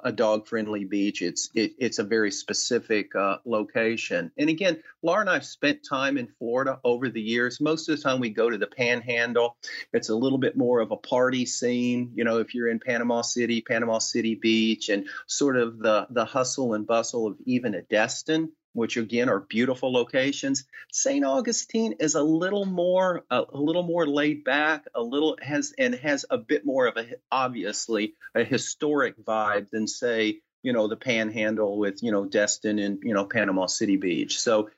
[0.02, 4.32] a dog friendly beach, it's it, it's a very specific uh, location.
[4.36, 7.60] And again, Laura and I've spent time in Florida over the years.
[7.60, 9.56] Most of the time we go to the Panhandle.
[9.92, 13.20] It's a little bit more of a party scene, you know, if you're in Panama
[13.20, 17.82] City, Panama City Beach, and sort of the the hustle and bustle of even a
[17.82, 20.64] Destin which again are beautiful locations.
[20.92, 21.24] St.
[21.24, 25.94] Augustine is a little more a, a, little more laid back, a little has and
[25.94, 30.96] has a bit more of a obviously a historic vibe than say you know the
[30.96, 34.38] Panhandle with you know Destin and you know Panama City Beach.
[34.38, 34.68] So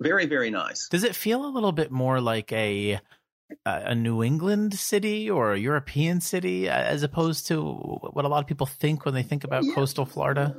[0.00, 0.88] very very nice.
[0.88, 3.00] Does it feel a little bit more like a
[3.64, 8.46] a New England city or a European city as opposed to what a lot of
[8.46, 9.72] people think when they think about yeah.
[9.74, 10.54] coastal Florida?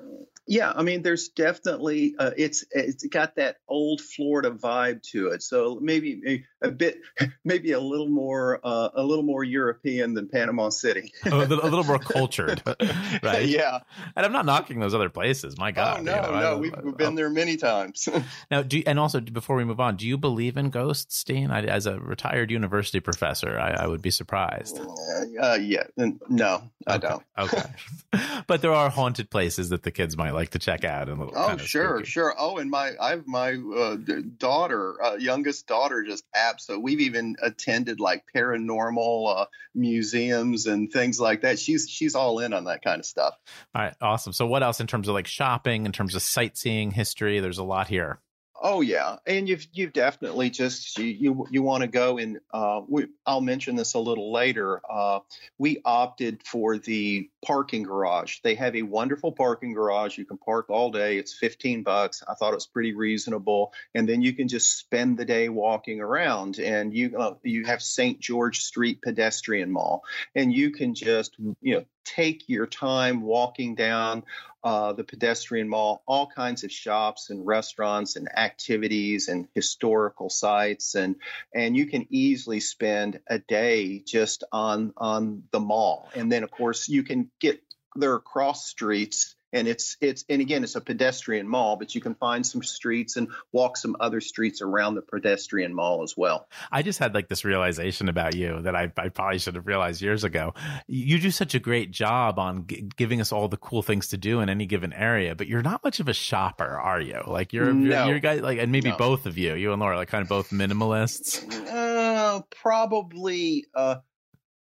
[0.49, 5.43] Yeah, I mean, there's definitely uh, it's it's got that old Florida vibe to it.
[5.43, 7.01] So maybe a bit,
[7.43, 11.13] maybe a little more, uh, a little more European than Panama City.
[11.25, 12.61] a, little, a, little, more cultured,
[13.23, 13.45] right?
[13.45, 13.79] Yeah.
[14.15, 15.57] And I'm not knocking those other places.
[15.57, 15.99] My God.
[15.99, 18.07] Oh, no, you know, no, I, we've I, been there many times.
[18.51, 21.51] now, do you, and also before we move on, do you believe in ghosts, Dean?
[21.51, 24.79] I, as a retired university professor, I, I would be surprised.
[24.79, 25.83] Uh, yeah,
[26.27, 27.07] no, I okay.
[27.07, 27.23] don't.
[27.37, 27.63] okay,
[28.47, 31.33] but there are haunted places that the kids might like to check out and little.
[31.35, 32.09] Oh, sure, spooky.
[32.09, 32.35] sure.
[32.37, 33.97] Oh, and my, I have my uh,
[34.37, 36.25] daughter, uh, youngest daughter, just
[36.57, 41.59] so we've even attended like paranormal uh, museums and things like that.
[41.59, 43.35] She's she's all in on that kind of stuff.
[43.75, 44.33] All right, awesome.
[44.33, 47.39] So what else in terms of like shopping, in terms of sightseeing history?
[47.39, 48.19] There's a lot here.
[48.61, 52.81] Oh yeah, and you've you've definitely just you you, you want to go and uh,
[52.87, 54.81] we, I'll mention this a little later.
[54.89, 55.19] Uh,
[55.57, 58.39] we opted for the parking garage.
[58.43, 60.17] They have a wonderful parking garage.
[60.17, 61.17] You can park all day.
[61.17, 62.23] It's fifteen bucks.
[62.27, 66.01] I thought it was pretty reasonable, and then you can just spend the day walking
[66.01, 66.59] around.
[66.59, 68.19] And you uh, you have St.
[68.19, 70.03] George Street Pedestrian Mall,
[70.35, 74.23] and you can just you know take your time walking down
[74.61, 80.95] uh, the pedestrian mall, all kinds of shops and restaurants and activities and historical sites,
[80.95, 81.15] and
[81.55, 86.09] and you can easily spend a day just on on the mall.
[86.13, 87.61] And then of course you can get
[87.95, 92.01] there are cross streets and it's it's and again it's a pedestrian mall but you
[92.01, 96.47] can find some streets and walk some other streets around the pedestrian mall as well
[96.71, 100.01] i just had like this realization about you that i, I probably should have realized
[100.01, 100.53] years ago
[100.87, 104.17] you do such a great job on g- giving us all the cool things to
[104.17, 107.53] do in any given area but you're not much of a shopper are you like
[107.53, 108.03] you're no.
[108.03, 108.97] you're, you're guys like and maybe no.
[108.97, 113.95] both of you you and laura like kind of both minimalists uh probably uh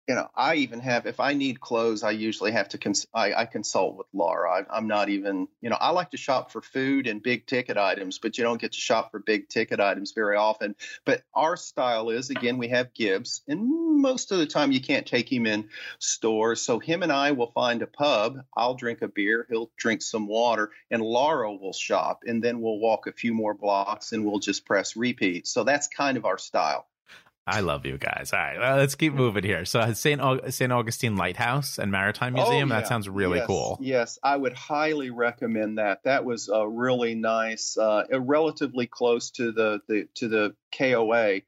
[0.09, 3.35] you know, I even have if I need clothes, I usually have to cons- I,
[3.35, 4.64] I, consult with Laura.
[4.71, 7.77] I, am not even, you know, I like to shop for food and big ticket
[7.77, 10.77] items, but you don't get to shop for big ticket items very often.
[11.05, 15.07] But our style is again, we have Gibbs, and most of the time you can't
[15.07, 15.68] take him in
[15.99, 16.62] stores.
[16.62, 18.38] So him and I will find a pub.
[18.57, 22.79] I'll drink a beer, he'll drink some water, and Laura will shop, and then we'll
[22.79, 25.47] walk a few more blocks and we'll just press repeat.
[25.47, 26.87] So that's kind of our style.
[27.49, 28.33] I love you guys.
[28.33, 29.65] All right, let's keep moving here.
[29.65, 30.21] So St.
[30.53, 30.73] St.
[30.73, 32.71] Augustine Lighthouse and Maritime Museum.
[32.71, 32.81] Oh, yeah.
[32.81, 33.79] That sounds really yes, cool.
[33.81, 36.03] Yes, I would highly recommend that.
[36.05, 41.41] That was uh, really nice, uh, relatively close to the, the to the KOA.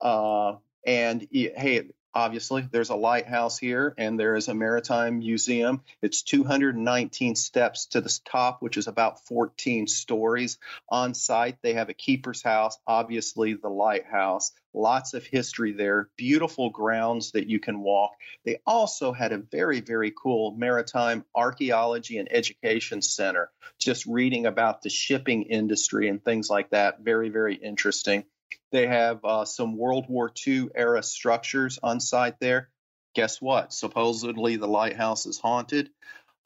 [0.00, 5.82] Uh, and hey, obviously there's a lighthouse here and there is a maritime museum.
[6.02, 10.58] It's 219 steps to the top which is about 14 stories.
[10.88, 14.52] On site they have a keeper's house obviously the lighthouse.
[14.74, 18.12] Lots of history there beautiful grounds that you can walk.
[18.44, 24.82] They also had a very very cool maritime archaeology and education center just reading about
[24.82, 27.00] the shipping industry and things like that.
[27.00, 28.24] Very very interesting
[28.72, 32.70] they have uh, some World War II era structures on site there.
[33.14, 33.72] Guess what?
[33.72, 35.90] Supposedly the lighthouse is haunted.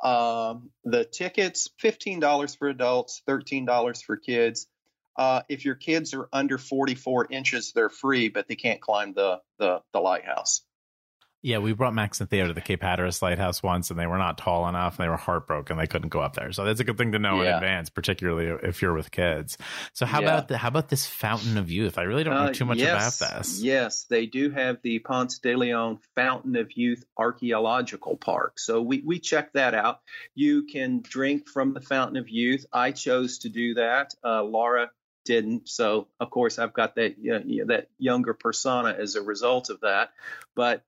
[0.02, 4.66] Um, the tickets $15 for adults, $13 for kids.
[5.16, 9.40] Uh, if your kids are under 44 inches, they're free, but they can't climb the,
[9.58, 10.62] the, the lighthouse.
[11.44, 14.16] Yeah, we brought Max and Theo to the Cape Hatteras Lighthouse once, and they were
[14.16, 15.76] not tall enough, and they were heartbroken.
[15.76, 17.48] They couldn't go up there, so that's a good thing to know Yeah.
[17.48, 19.58] in advance, particularly if you're with kids.
[19.92, 20.28] So, how Yeah.
[20.28, 21.98] about the, how about this Fountain of Youth?
[21.98, 23.60] I really don't know Uh, too much yes, about this.
[23.60, 28.60] Yes, they do have the Ponce de Leon Fountain of Youth Archaeological Park.
[28.60, 29.98] So we, we checked that out.
[30.36, 32.66] You can drink from the Fountain of Youth.
[32.72, 34.14] I chose to do that.
[34.24, 34.90] Uh, Laura
[35.24, 35.68] didn't.
[35.68, 39.80] So of course I've got that you know, that younger persona as a result of
[39.80, 40.10] that.
[40.54, 40.82] But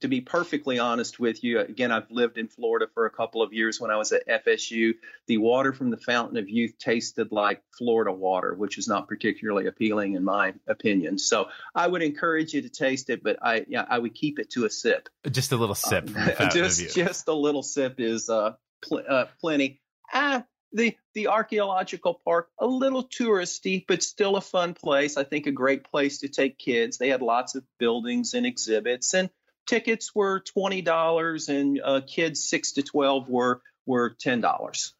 [0.00, 3.52] to be perfectly honest with you, again, I've lived in Florida for a couple of
[3.52, 3.80] years.
[3.80, 4.94] When I was at FSU,
[5.26, 9.66] the water from the Fountain of Youth tasted like Florida water, which is not particularly
[9.66, 11.18] appealing in my opinion.
[11.18, 14.50] So I would encourage you to taste it, but I yeah, I would keep it
[14.50, 15.08] to a sip.
[15.30, 19.80] Just a little sip from just just a little sip is uh, pl- uh plenty.
[20.12, 25.16] Ah, the the archaeological park a little touristy, but still a fun place.
[25.16, 26.98] I think a great place to take kids.
[26.98, 29.30] They had lots of buildings and exhibits, and
[29.68, 34.94] tickets were twenty dollars, and uh, kids six to twelve were were ten dollars.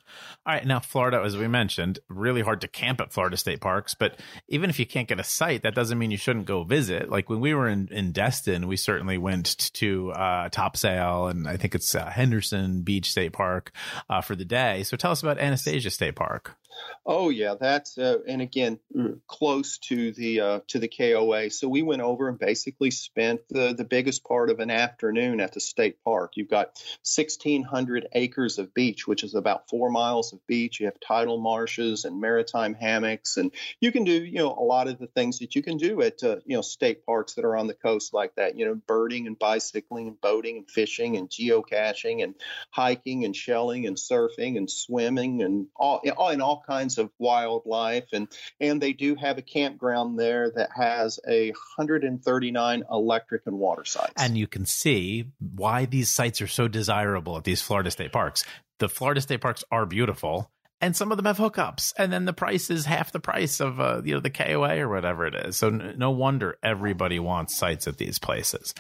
[0.46, 3.94] All right, now Florida, as we mentioned, really hard to camp at Florida state parks.
[3.94, 7.10] But even if you can't get a site, that doesn't mean you shouldn't go visit.
[7.10, 11.58] Like when we were in, in Destin, we certainly went to uh, Topsail and I
[11.58, 13.72] think it's uh, Henderson Beach State Park
[14.08, 14.82] uh, for the day.
[14.84, 16.56] So tell us about Anastasia State Park.
[17.06, 21.50] Oh yeah, that's uh, and again mm, close to the uh, to the KOA.
[21.50, 25.54] So we went over and basically spent the the biggest part of an afternoon at
[25.54, 26.32] the state park.
[26.34, 30.80] You've got 1,600 acres of beach, which is about four miles of beach.
[30.80, 34.88] You have tidal marshes and maritime hammocks, and you can do you know a lot
[34.88, 37.56] of the things that you can do at uh, you know state parks that are
[37.56, 38.58] on the coast like that.
[38.58, 42.34] You know, birding and bicycling and boating and fishing and geocaching and
[42.70, 48.28] hiking and shelling and surfing and swimming and all and all kinds of wildlife and
[48.60, 54.12] and they do have a campground there that has a 139 electric and water sites.
[54.16, 58.44] And you can see why these sites are so desirable at these Florida state parks.
[58.78, 62.32] The Florida state parks are beautiful and some of them have hookups and then the
[62.32, 65.56] price is half the price of uh, you know the KOA or whatever it is
[65.56, 68.74] so n- no wonder everybody wants sites at these places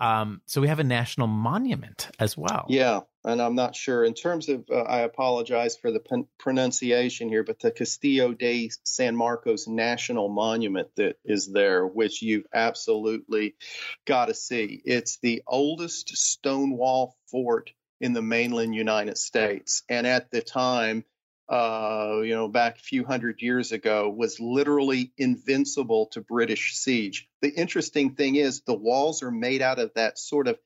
[0.00, 4.14] um, so we have a national monument as well yeah and I'm not sure in
[4.14, 4.64] terms of.
[4.70, 10.88] Uh, I apologize for the pronunciation here, but the Castillo de San Marcos National Monument
[10.96, 13.54] that is there, which you've absolutely
[14.04, 14.82] got to see.
[14.84, 21.04] It's the oldest stone wall fort in the mainland United States, and at the time
[21.48, 27.28] uh, you know, back a few hundred years ago, was literally invincible to British siege.
[27.42, 30.58] The interesting thing is the walls are made out of that sort of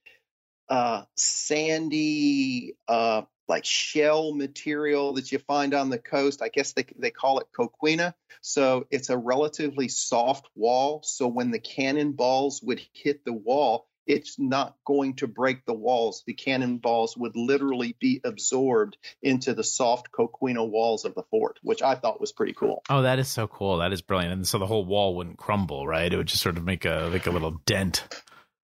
[0.69, 6.43] uh, sandy, uh, like shell material that you find on the coast.
[6.43, 8.14] I guess they they call it coquina.
[8.41, 11.03] So it's a relatively soft wall.
[11.03, 16.25] So when the cannonballs would hit the wall, it's not going to break the walls.
[16.27, 21.83] The cannonballs would literally be absorbed into the soft coquina walls of the fort, which
[21.83, 22.83] I thought was pretty cool.
[22.88, 23.79] Oh, that is so cool.
[23.79, 24.33] That is brilliant.
[24.33, 26.12] And so the whole wall wouldn't crumble, right?
[26.12, 28.23] It would just sort of make a like a little dent.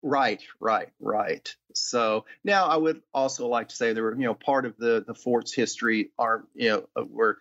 [0.02, 1.54] Right, right, right.
[1.76, 5.04] So now I would also like to say there were, you know, part of the
[5.06, 7.38] the fort's history are, you know, uh, were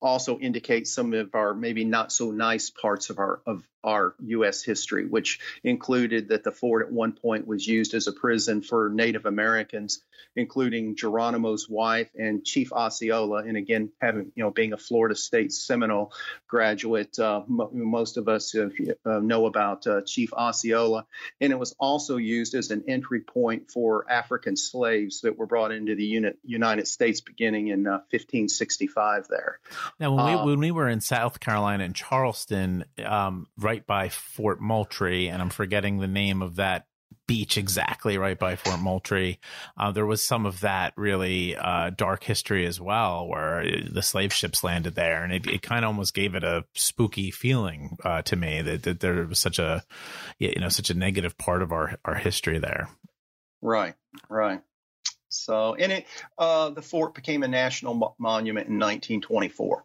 [0.00, 4.62] also indicate some of our maybe not so nice parts of our of our U.S.
[4.62, 8.88] history, which included that the fort at one point was used as a prison for
[8.88, 10.02] Native Americans,
[10.36, 13.42] including Geronimo's wife and Chief Osceola.
[13.44, 16.12] And again, having you know being a Florida State Seminole
[16.48, 18.68] graduate, uh, m- most of us uh,
[19.20, 21.06] know about uh, Chief Osceola,
[21.40, 25.72] and it was also used as an entry point for African slaves that were brought
[25.72, 28.94] into the unit, United States beginning in 1565.
[28.96, 29.58] Uh, there.
[30.00, 33.86] Now, when we uh, when we were in South Carolina in Charleston, um, right right
[33.86, 36.86] by Fort Moultrie, and I'm forgetting the name of that
[37.26, 39.40] beach exactly right by Fort Moultrie.
[39.76, 44.32] Uh, there was some of that really uh, dark history as well, where the slave
[44.32, 48.22] ships landed there, and it, it kind of almost gave it a spooky feeling uh,
[48.22, 49.82] to me that, that there was such a
[50.38, 52.88] you know such a negative part of our our history there.
[53.64, 53.94] Right,
[54.28, 54.60] right.
[55.30, 56.06] So, and it
[56.38, 59.84] uh, the fort became a national mo- monument in 1924.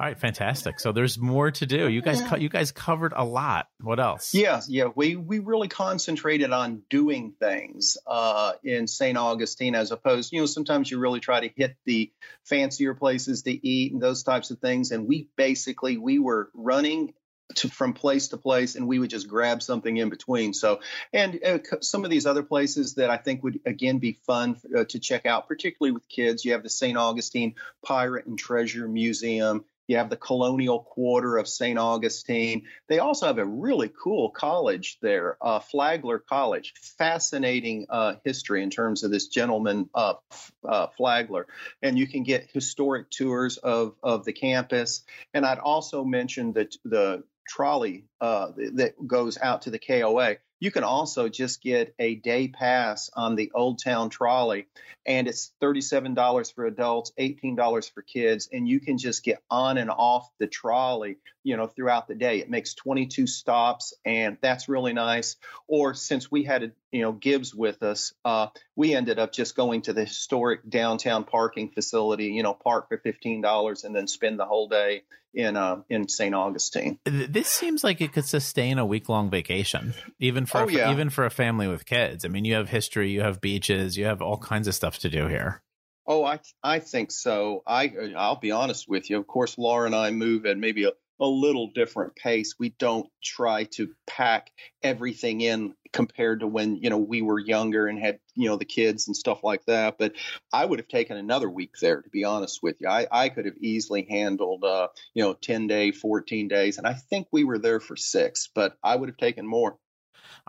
[0.00, 0.80] All right, fantastic.
[0.80, 1.88] So there's more to do.
[1.88, 3.68] You guys, you guys covered a lot.
[3.80, 4.34] What else?
[4.34, 4.88] Yeah, yeah.
[4.94, 9.16] We we really concentrated on doing things uh, in St.
[9.16, 12.10] Augustine, as opposed, you know, sometimes you really try to hit the
[12.44, 14.90] fancier places to eat and those types of things.
[14.90, 17.14] And we basically we were running
[17.54, 20.52] to, from place to place, and we would just grab something in between.
[20.52, 20.80] So,
[21.12, 24.84] and uh, some of these other places that I think would again be fun uh,
[24.84, 26.44] to check out, particularly with kids.
[26.44, 26.96] You have the St.
[26.96, 29.64] Augustine Pirate and Treasure Museum.
[29.88, 31.78] You have the Colonial Quarter of St.
[31.78, 32.66] Augustine.
[32.88, 36.74] They also have a really cool college there, uh, Flagler College.
[36.98, 40.14] Fascinating uh, history in terms of this gentleman, uh,
[40.62, 41.46] uh, Flagler.
[41.82, 45.04] And you can get historic tours of, of the campus.
[45.32, 50.70] And I'd also mention that the trolley uh, that goes out to the KOA you
[50.70, 54.66] can also just get a day pass on the Old Town Trolley,
[55.06, 59.90] and it's $37 for adults, $18 for kids, and you can just get on and
[59.90, 62.40] off the trolley, you know, throughout the day.
[62.40, 65.36] It makes 22 stops, and that's really nice.
[65.68, 69.54] Or since we had, a, you know, Gibbs with us, uh, we ended up just
[69.54, 74.40] going to the historic downtown parking facility, you know, park for $15 and then spend
[74.40, 75.02] the whole day
[75.38, 76.34] in uh, in St.
[76.34, 76.98] Augustine.
[77.04, 80.90] This seems like it could sustain a week long vacation, even for oh, yeah.
[80.90, 82.24] even for a family with kids.
[82.24, 85.08] I mean, you have history, you have beaches, you have all kinds of stuff to
[85.08, 85.62] do here.
[86.06, 87.62] Oh, I I think so.
[87.66, 89.18] I I'll be honest with you.
[89.18, 92.54] Of course, Laura and I move at maybe a a little different pace.
[92.58, 94.50] We don't try to pack
[94.82, 98.64] everything in compared to when, you know, we were younger and had, you know, the
[98.64, 99.98] kids and stuff like that.
[99.98, 100.12] But
[100.52, 102.88] I would have taken another week there, to be honest with you.
[102.88, 106.78] I, I could have easily handled, uh, you know, 10 day, 14 days.
[106.78, 109.78] And I think we were there for six, but I would have taken more.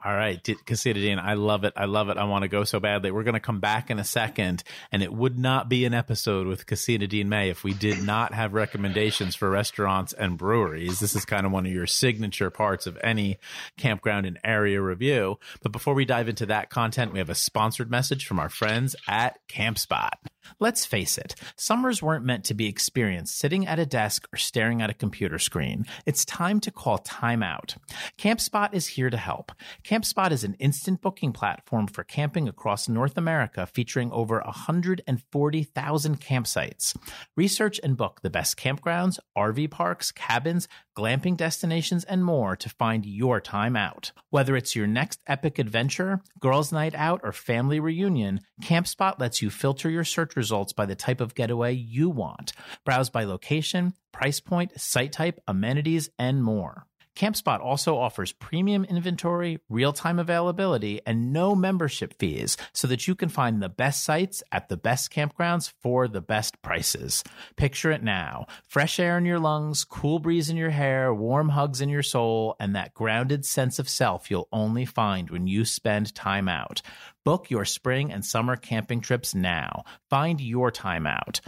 [0.03, 1.73] All right, Dean, I love it.
[1.75, 2.17] I love it.
[2.17, 3.11] I want to go so badly.
[3.11, 6.47] We're going to come back in a second, and it would not be an episode
[6.47, 10.99] with Dean May if we did not have recommendations for restaurants and breweries.
[10.99, 13.39] This is kind of one of your signature parts of any
[13.77, 15.37] campground and area review.
[15.61, 18.95] But before we dive into that content, we have a sponsored message from our friends
[19.07, 20.11] at CampSpot.
[20.59, 24.81] Let's face it, summers weren't meant to be experienced sitting at a desk or staring
[24.81, 25.85] at a computer screen.
[26.05, 27.75] It's time to call time out.
[28.17, 29.51] CampSpot is here to help.
[29.89, 36.95] CampSpot is an instant booking platform for camping across North America featuring over 140,000 campsites.
[37.35, 43.03] Research and book the best campgrounds, RV parks, cabins, glamping destinations, and more to find
[43.03, 44.11] your time out.
[44.29, 49.49] Whether it's your next epic adventure, girls' night out, or family reunion, CampSpot lets you
[49.49, 52.53] filter your search results by the type of getaway you want.
[52.85, 56.85] Browse by location, price point, site type, amenities, and more.
[57.19, 63.13] CampSpot also offers premium inventory, real time availability, and no membership fees so that you
[63.15, 67.21] can find the best sites at the best campgrounds for the best prices.
[67.57, 71.81] Picture it now fresh air in your lungs, cool breeze in your hair, warm hugs
[71.81, 76.15] in your soul, and that grounded sense of self you'll only find when you spend
[76.15, 76.81] time out.
[77.25, 79.83] Book your spring and summer camping trips now.
[80.09, 81.41] Find your time out.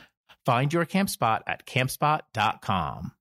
[0.46, 3.14] Find your camp spot at campspot.com.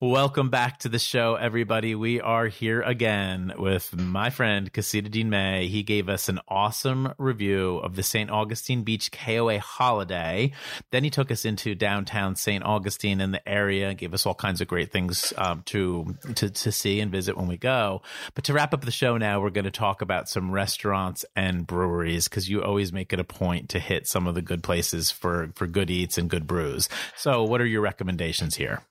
[0.00, 1.96] Welcome back to the show, everybody.
[1.96, 5.66] We are here again with my friend Casita Dean May.
[5.66, 8.30] He gave us an awesome review of the St.
[8.30, 10.52] Augustine Beach KOA holiday.
[10.92, 12.62] Then he took us into downtown St.
[12.62, 16.70] Augustine and the area, gave us all kinds of great things um, to, to to
[16.70, 18.02] see and visit when we go.
[18.36, 21.66] But to wrap up the show now, we're going to talk about some restaurants and
[21.66, 25.10] breweries because you always make it a point to hit some of the good places
[25.10, 26.88] for for good eats and good brews.
[27.16, 28.82] So, what are your recommendations here?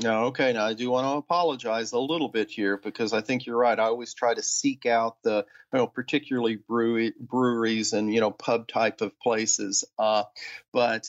[0.00, 0.52] No, okay.
[0.52, 3.78] Now I do want to apologize a little bit here because I think you're right.
[3.78, 8.32] I always try to seek out the, you know, particularly brewery, breweries and you know
[8.32, 9.84] pub type of places.
[9.96, 10.24] Uh,
[10.72, 11.08] but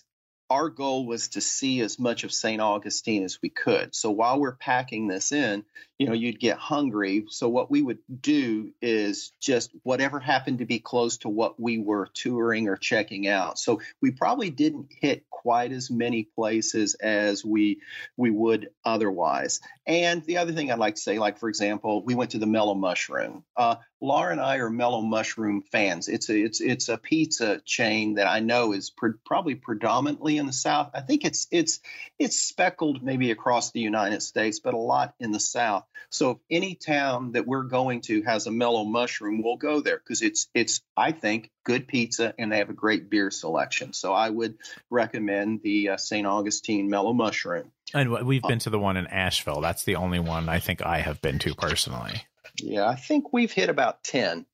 [0.52, 2.62] our goal was to see as much of St.
[2.62, 3.96] Augustine as we could.
[3.96, 5.66] So while we're packing this in,
[5.98, 7.26] you know, you'd get hungry.
[7.30, 11.78] So what we would do is just whatever happened to be close to what we
[11.78, 13.58] were touring or checking out.
[13.58, 17.80] So we probably didn't hit quite as many places as we
[18.18, 19.62] we would otherwise.
[19.88, 22.48] And the other thing I'd like to say, like for example, we went to the
[22.48, 23.44] Mellow Mushroom.
[23.56, 26.10] Uh, Laura and I are Mellow Mushroom fans.
[26.10, 30.46] It's a it's it's a pizza chain that I know is pre- probably predominantly in
[30.46, 30.92] the South.
[30.94, 31.80] I think it's it's
[32.20, 35.85] it's speckled maybe across the United States, but a lot in the South.
[36.10, 39.98] So if any town that we're going to has a mellow mushroom, we'll go there
[39.98, 43.94] because it's it's I think good pizza and they have a great beer selection.
[43.94, 44.56] So I would
[44.90, 46.26] recommend the uh, St.
[46.26, 47.72] Augustine Mellow Mushroom.
[47.94, 49.62] And we've been to the one in Asheville.
[49.62, 52.24] That's the only one I think I have been to personally.
[52.62, 54.46] Yeah, I think we've hit about ten.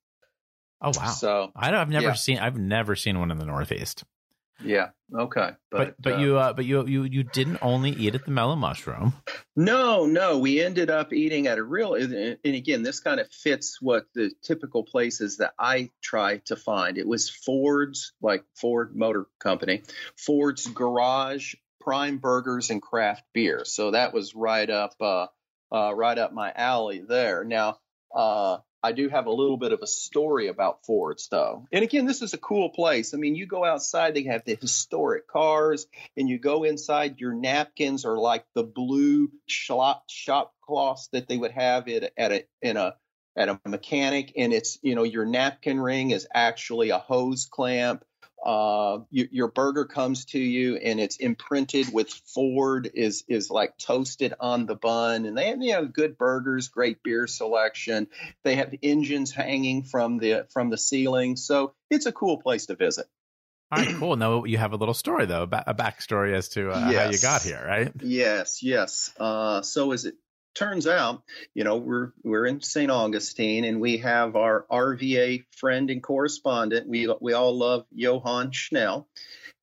[0.82, 1.08] Oh wow!
[1.08, 2.14] So I have never yeah.
[2.14, 4.04] seen I've never seen one in the Northeast.
[4.64, 4.89] Yeah.
[5.14, 5.51] Okay.
[5.70, 8.32] But but, but uh, you uh, but you you you didn't only eat at the
[8.32, 9.14] mellow mushroom.
[9.55, 10.39] No, no.
[10.39, 14.32] We ended up eating at a real and again this kind of fits what the
[14.43, 16.97] typical places that I try to find.
[16.97, 19.84] It was Ford's like Ford Motor Company,
[20.16, 23.66] Ford's Garage, Prime Burgers and Craft Beer.
[23.66, 25.28] So that was right up uh,
[25.72, 27.43] uh right up my alley there.
[27.43, 27.80] Now
[28.16, 31.68] uh I do have a little bit of a story about Ford's, though.
[31.72, 33.14] And again, this is a cool place.
[33.14, 37.34] I mean, you go outside, they have the historic cars, and you go inside, your
[37.34, 42.46] napkins are like the blue shop, shop cloths that they would have it at a
[42.62, 42.96] in a
[43.36, 48.04] at a mechanic, and it's you know your napkin ring is actually a hose clamp
[48.44, 53.78] uh, you, your burger comes to you and it's imprinted with Ford is is like
[53.78, 58.08] toasted on the bun, and they have you know good burgers, great beer selection.
[58.44, 62.76] They have engines hanging from the from the ceiling, so it's a cool place to
[62.76, 63.08] visit.
[63.72, 64.16] All right, cool.
[64.18, 67.06] Now you have a little story though, a backstory as to uh, yes.
[67.06, 67.92] how you got here, right?
[68.02, 69.14] Yes, yes.
[69.18, 70.16] Uh, so is it
[70.54, 71.24] turns out,
[71.54, 72.91] you know, we're we're in St.
[72.91, 76.88] Augustine and we have our RVA friend and correspondent.
[76.88, 79.08] We we all love Johann Schnell.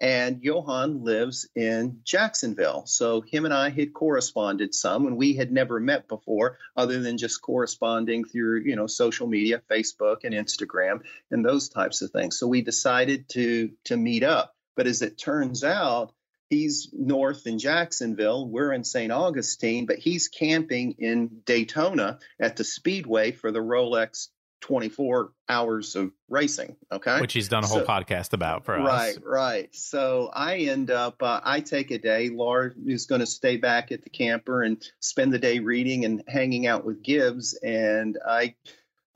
[0.00, 2.86] And Johann lives in Jacksonville.
[2.86, 7.18] So him and I had corresponded some and we had never met before other than
[7.18, 11.00] just corresponding through, you know, social media, Facebook and Instagram
[11.32, 12.38] and those types of things.
[12.38, 14.54] So we decided to to meet up.
[14.76, 16.12] But as it turns out,
[16.48, 18.48] he's north in Jacksonville.
[18.48, 19.12] We're in St.
[19.12, 24.28] Augustine, but he's camping in Daytona at the Speedway for the Rolex
[24.60, 26.76] 24 hours of racing.
[26.90, 27.20] Okay.
[27.20, 29.16] Which he's done a whole so, podcast about for right, us.
[29.18, 29.74] Right, right.
[29.74, 32.28] So I end up, uh, I take a day.
[32.30, 36.22] Laura is going to stay back at the camper and spend the day reading and
[36.26, 37.54] hanging out with Gibbs.
[37.62, 38.54] And I,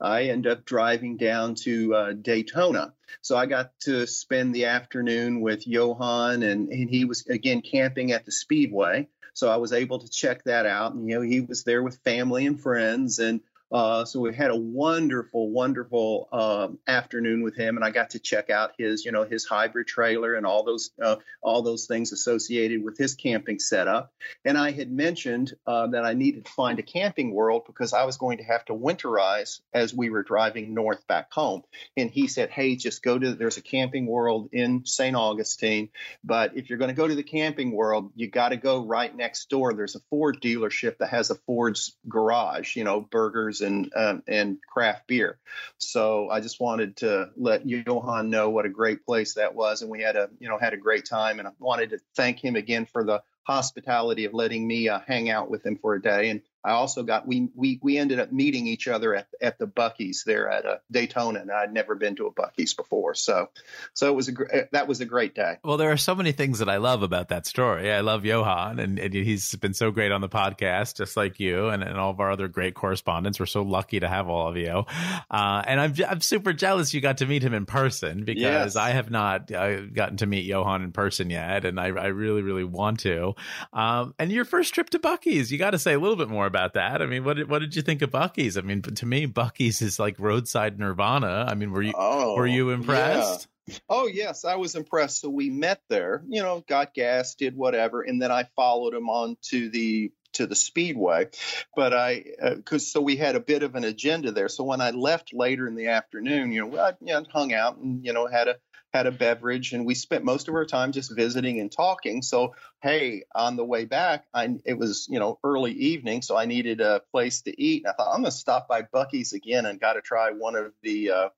[0.03, 2.93] I end up driving down to uh, Daytona.
[3.21, 8.11] So I got to spend the afternoon with Johan, and, and he was again camping
[8.11, 9.07] at the Speedway.
[9.33, 10.93] So I was able to check that out.
[10.93, 13.39] And, you know, he was there with family and friends, and
[13.73, 18.19] uh, so we had a wonderful, wonderful um, afternoon with him, and I got to
[18.19, 22.11] check out his, you know, his hybrid trailer and all those, uh, all those things
[22.11, 24.13] associated with his camping setup.
[24.45, 28.03] And I had mentioned uh, that I needed to find a camping world because I
[28.05, 31.63] was going to have to winterize as we were driving north back home.
[31.97, 35.15] And he said, "Hey, just go to there's a camping world in St.
[35.15, 35.89] Augustine,
[36.23, 39.15] but if you're going to go to the camping world, you got to go right
[39.15, 39.73] next door.
[39.73, 44.57] There's a Ford dealership that has a Ford's garage, you know, burgers." And um, and
[44.71, 45.39] craft beer.
[45.77, 49.89] So I just wanted to let Johan know what a great place that was, and
[49.89, 52.55] we had a you know had a great time, and I wanted to thank him
[52.55, 56.29] again for the hospitality of letting me uh, hang out with him for a day.
[56.29, 59.67] And I also got we we we ended up meeting each other at at the
[59.67, 63.49] Buc-ee's there at uh, Daytona, and I'd never been to a Buc-ee's before, so
[63.93, 65.57] so it was a eh, that was a great day.
[65.63, 67.91] Well, there are so many things that I love about that story.
[67.91, 71.67] I love Johan, and, and he's been so great on the podcast, just like you,
[71.67, 73.39] and, and all of our other great correspondents.
[73.39, 74.85] We're so lucky to have all of you,
[75.29, 78.75] uh, and I'm I'm super jealous you got to meet him in person because yes.
[78.77, 82.41] I have not uh, gotten to meet Johan in person yet, and I I really
[82.41, 83.35] really want to.
[83.73, 86.45] Um, and your first trip to Buc-ee's, you got to say a little bit more
[86.53, 87.01] about that.
[87.01, 88.57] I mean, what did, what did you think of Buc-ee's?
[88.57, 91.47] I mean, to me, Buc-ee's is like roadside nirvana.
[91.49, 93.47] I mean, were you oh, were you impressed?
[93.65, 93.77] Yeah.
[93.89, 95.21] Oh yes, I was impressed.
[95.21, 99.09] So we met there, you know, got gas, did whatever, and then I followed him
[99.09, 101.27] on to the to the speedway
[101.75, 102.23] but i
[102.55, 105.31] because uh, so we had a bit of an agenda there so when i left
[105.31, 108.47] later in the afternoon you know i you know, hung out and you know had
[108.47, 108.55] a
[108.93, 112.21] had a beverage, and we spent most of our time just visiting and talking.
[112.21, 116.45] So, hey, on the way back, I it was you know early evening, so I
[116.45, 117.83] needed a place to eat.
[117.85, 120.55] And I thought I'm going to stop by Buc-ee's again and got to try one
[120.55, 121.29] of the uh,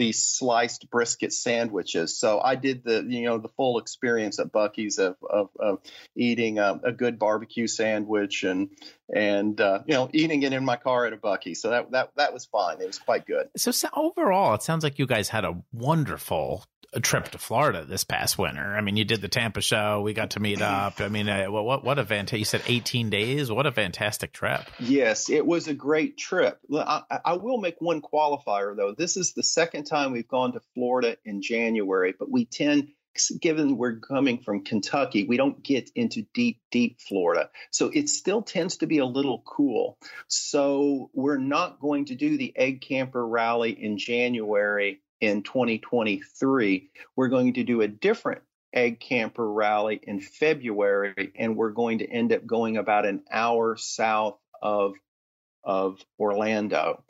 [0.00, 2.16] these sliced brisket sandwiches.
[2.16, 5.80] So I did the you know the full experience at Buc-ee's of of, of
[6.16, 8.70] eating a, a, good barbecue sandwich and
[9.14, 11.60] and uh, you know eating it in my car at a Buc-ee's.
[11.60, 12.80] So that that that was fine.
[12.80, 13.48] It was quite good.
[13.56, 17.84] So, so overall, it sounds like you guys had a wonderful a trip to Florida
[17.84, 18.74] this past winter.
[18.76, 20.00] I mean, you did the Tampa show.
[20.02, 21.00] We got to meet up.
[21.00, 22.38] I mean, uh, what what a fantastic!
[22.38, 23.50] You said eighteen days.
[23.50, 24.62] What a fantastic trip.
[24.78, 26.58] Yes, it was a great trip.
[26.72, 28.94] I, I will make one qualifier though.
[28.96, 32.88] This is the second time we've gone to Florida in January, but we tend
[33.40, 37.50] given we're coming from Kentucky, we don't get into deep, deep Florida.
[37.70, 39.98] So it still tends to be a little cool.
[40.28, 46.90] So we're not going to do the Egg Camper Rally in January in 2023.
[47.16, 48.42] We're going to do a different
[48.72, 53.76] egg camper rally in February, and we're going to end up going about an hour
[53.76, 54.94] south of
[55.62, 57.04] of Orlando.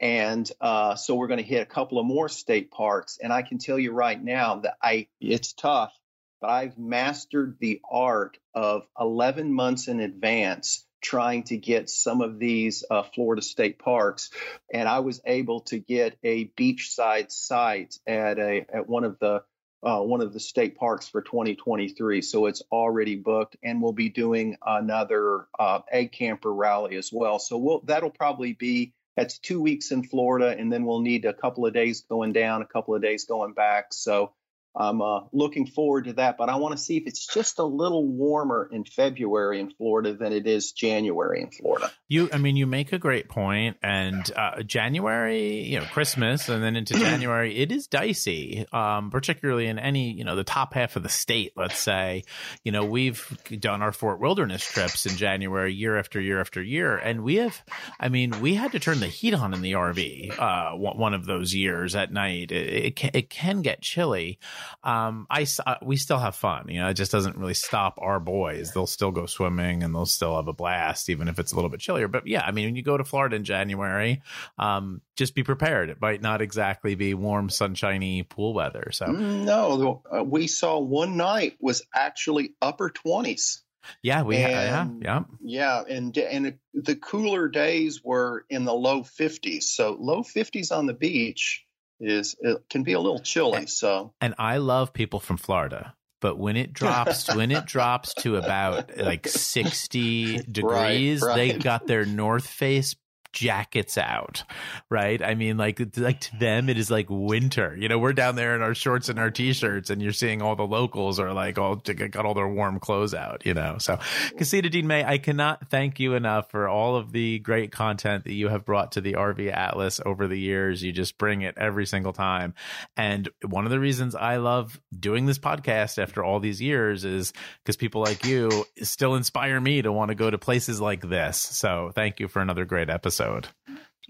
[0.00, 3.18] And uh, so we're going to hit a couple of more state parks.
[3.22, 5.92] And I can tell you right now that I it's tough,
[6.40, 12.38] but I've mastered the art of 11 months in advance trying to get some of
[12.38, 14.30] these uh, Florida state parks,
[14.72, 19.42] and I was able to get a beachside site at a at one of the
[19.84, 22.22] uh, one of the state parks for 2023.
[22.22, 27.38] So it's already booked, and we'll be doing another uh, egg camper rally as well.
[27.38, 31.34] So we'll, that'll probably be that's two weeks in Florida, and then we'll need a
[31.34, 33.92] couple of days going down, a couple of days going back.
[33.92, 34.32] So
[34.76, 37.64] I'm uh, looking forward to that, but I want to see if it's just a
[37.64, 41.92] little warmer in February in Florida than it is January in Florida.
[42.08, 43.76] You, I mean, you make a great point.
[43.82, 49.66] and uh, January, you know, Christmas, and then into January, it is dicey, um, particularly
[49.66, 51.52] in any, you know, the top half of the state.
[51.56, 52.24] Let's say,
[52.64, 56.96] you know, we've done our Fort Wilderness trips in January, year after year after year,
[56.96, 57.62] and we have,
[58.00, 61.26] I mean, we had to turn the heat on in the RV uh, one of
[61.26, 62.50] those years at night.
[62.50, 64.40] It, it can, it can get chilly
[64.82, 66.68] um, I, uh, we still have fun.
[66.68, 68.72] You know, it just doesn't really stop our boys.
[68.72, 71.70] They'll still go swimming and they'll still have a blast, even if it's a little
[71.70, 72.08] bit chillier.
[72.08, 74.22] But yeah, I mean, when you go to Florida in January,
[74.58, 75.90] um, just be prepared.
[75.90, 78.90] It might not exactly be warm, sunshiny pool weather.
[78.92, 83.62] So no, uh, we saw one night was actually upper twenties.
[84.02, 85.82] Yeah, we and, yeah, yeah.
[85.88, 89.64] Yeah, and and the cooler days were in the low 50s.
[89.64, 91.63] So low 50s on the beach
[92.06, 93.66] is it can be a little chilly.
[93.66, 98.36] So, and I love people from Florida, but when it drops when it drops to
[98.36, 101.36] about like 60 degrees, right, right.
[101.36, 102.94] they got their North Face
[103.34, 104.44] jackets out,
[104.88, 105.22] right?
[105.22, 107.76] I mean, like, like to them, it is like winter.
[107.78, 110.56] You know, we're down there in our shorts and our t-shirts, and you're seeing all
[110.56, 113.44] the locals are like all got all their warm clothes out.
[113.44, 113.98] You know, so
[114.38, 118.32] Casita Dean May, I cannot thank you enough for all of the great content that
[118.32, 120.82] you have brought to the RV Atlas over the years.
[120.82, 122.54] You just bring it every single time,
[122.96, 127.32] and one of the reasons I love doing this podcast after all these years is
[127.62, 131.38] because people like you still inspire me to want to go to places like this.
[131.38, 132.88] So thank you for another great
[133.24, 133.48] episode.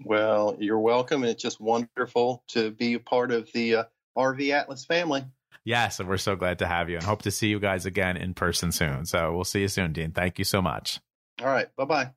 [0.03, 1.23] Well, you're welcome.
[1.23, 3.83] It's just wonderful to be a part of the uh,
[4.17, 5.23] RV Atlas family.
[5.63, 8.17] Yes, and we're so glad to have you and hope to see you guys again
[8.17, 9.05] in person soon.
[9.05, 10.11] So we'll see you soon, Dean.
[10.11, 10.99] Thank you so much.
[11.41, 11.67] All right.
[11.75, 12.11] Bye bye.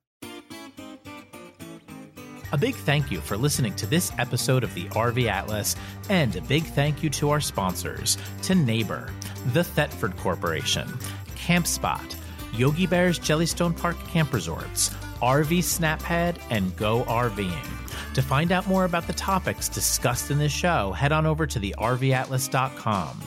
[2.51, 5.75] A big thank you for listening to this episode of the RV Atlas,
[6.09, 9.11] and a big thank you to our sponsors to Neighbor,
[9.53, 10.87] the Thetford Corporation,
[11.35, 12.15] CampSpot,
[12.53, 14.89] Yogi Bear's Jellystone Park Camp Resorts,
[15.21, 18.13] RV SnapPad, and Go RVing.
[18.15, 21.59] To find out more about the topics discussed in this show, head on over to
[21.59, 23.21] the RVAtlas.com.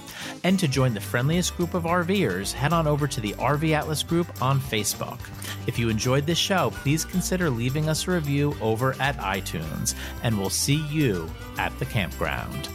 [0.45, 4.03] And to join the friendliest group of RVers, head on over to the RV Atlas
[4.03, 5.20] group on Facebook.
[5.66, 10.38] If you enjoyed this show, please consider leaving us a review over at iTunes, and
[10.38, 12.68] we'll see you at the campground.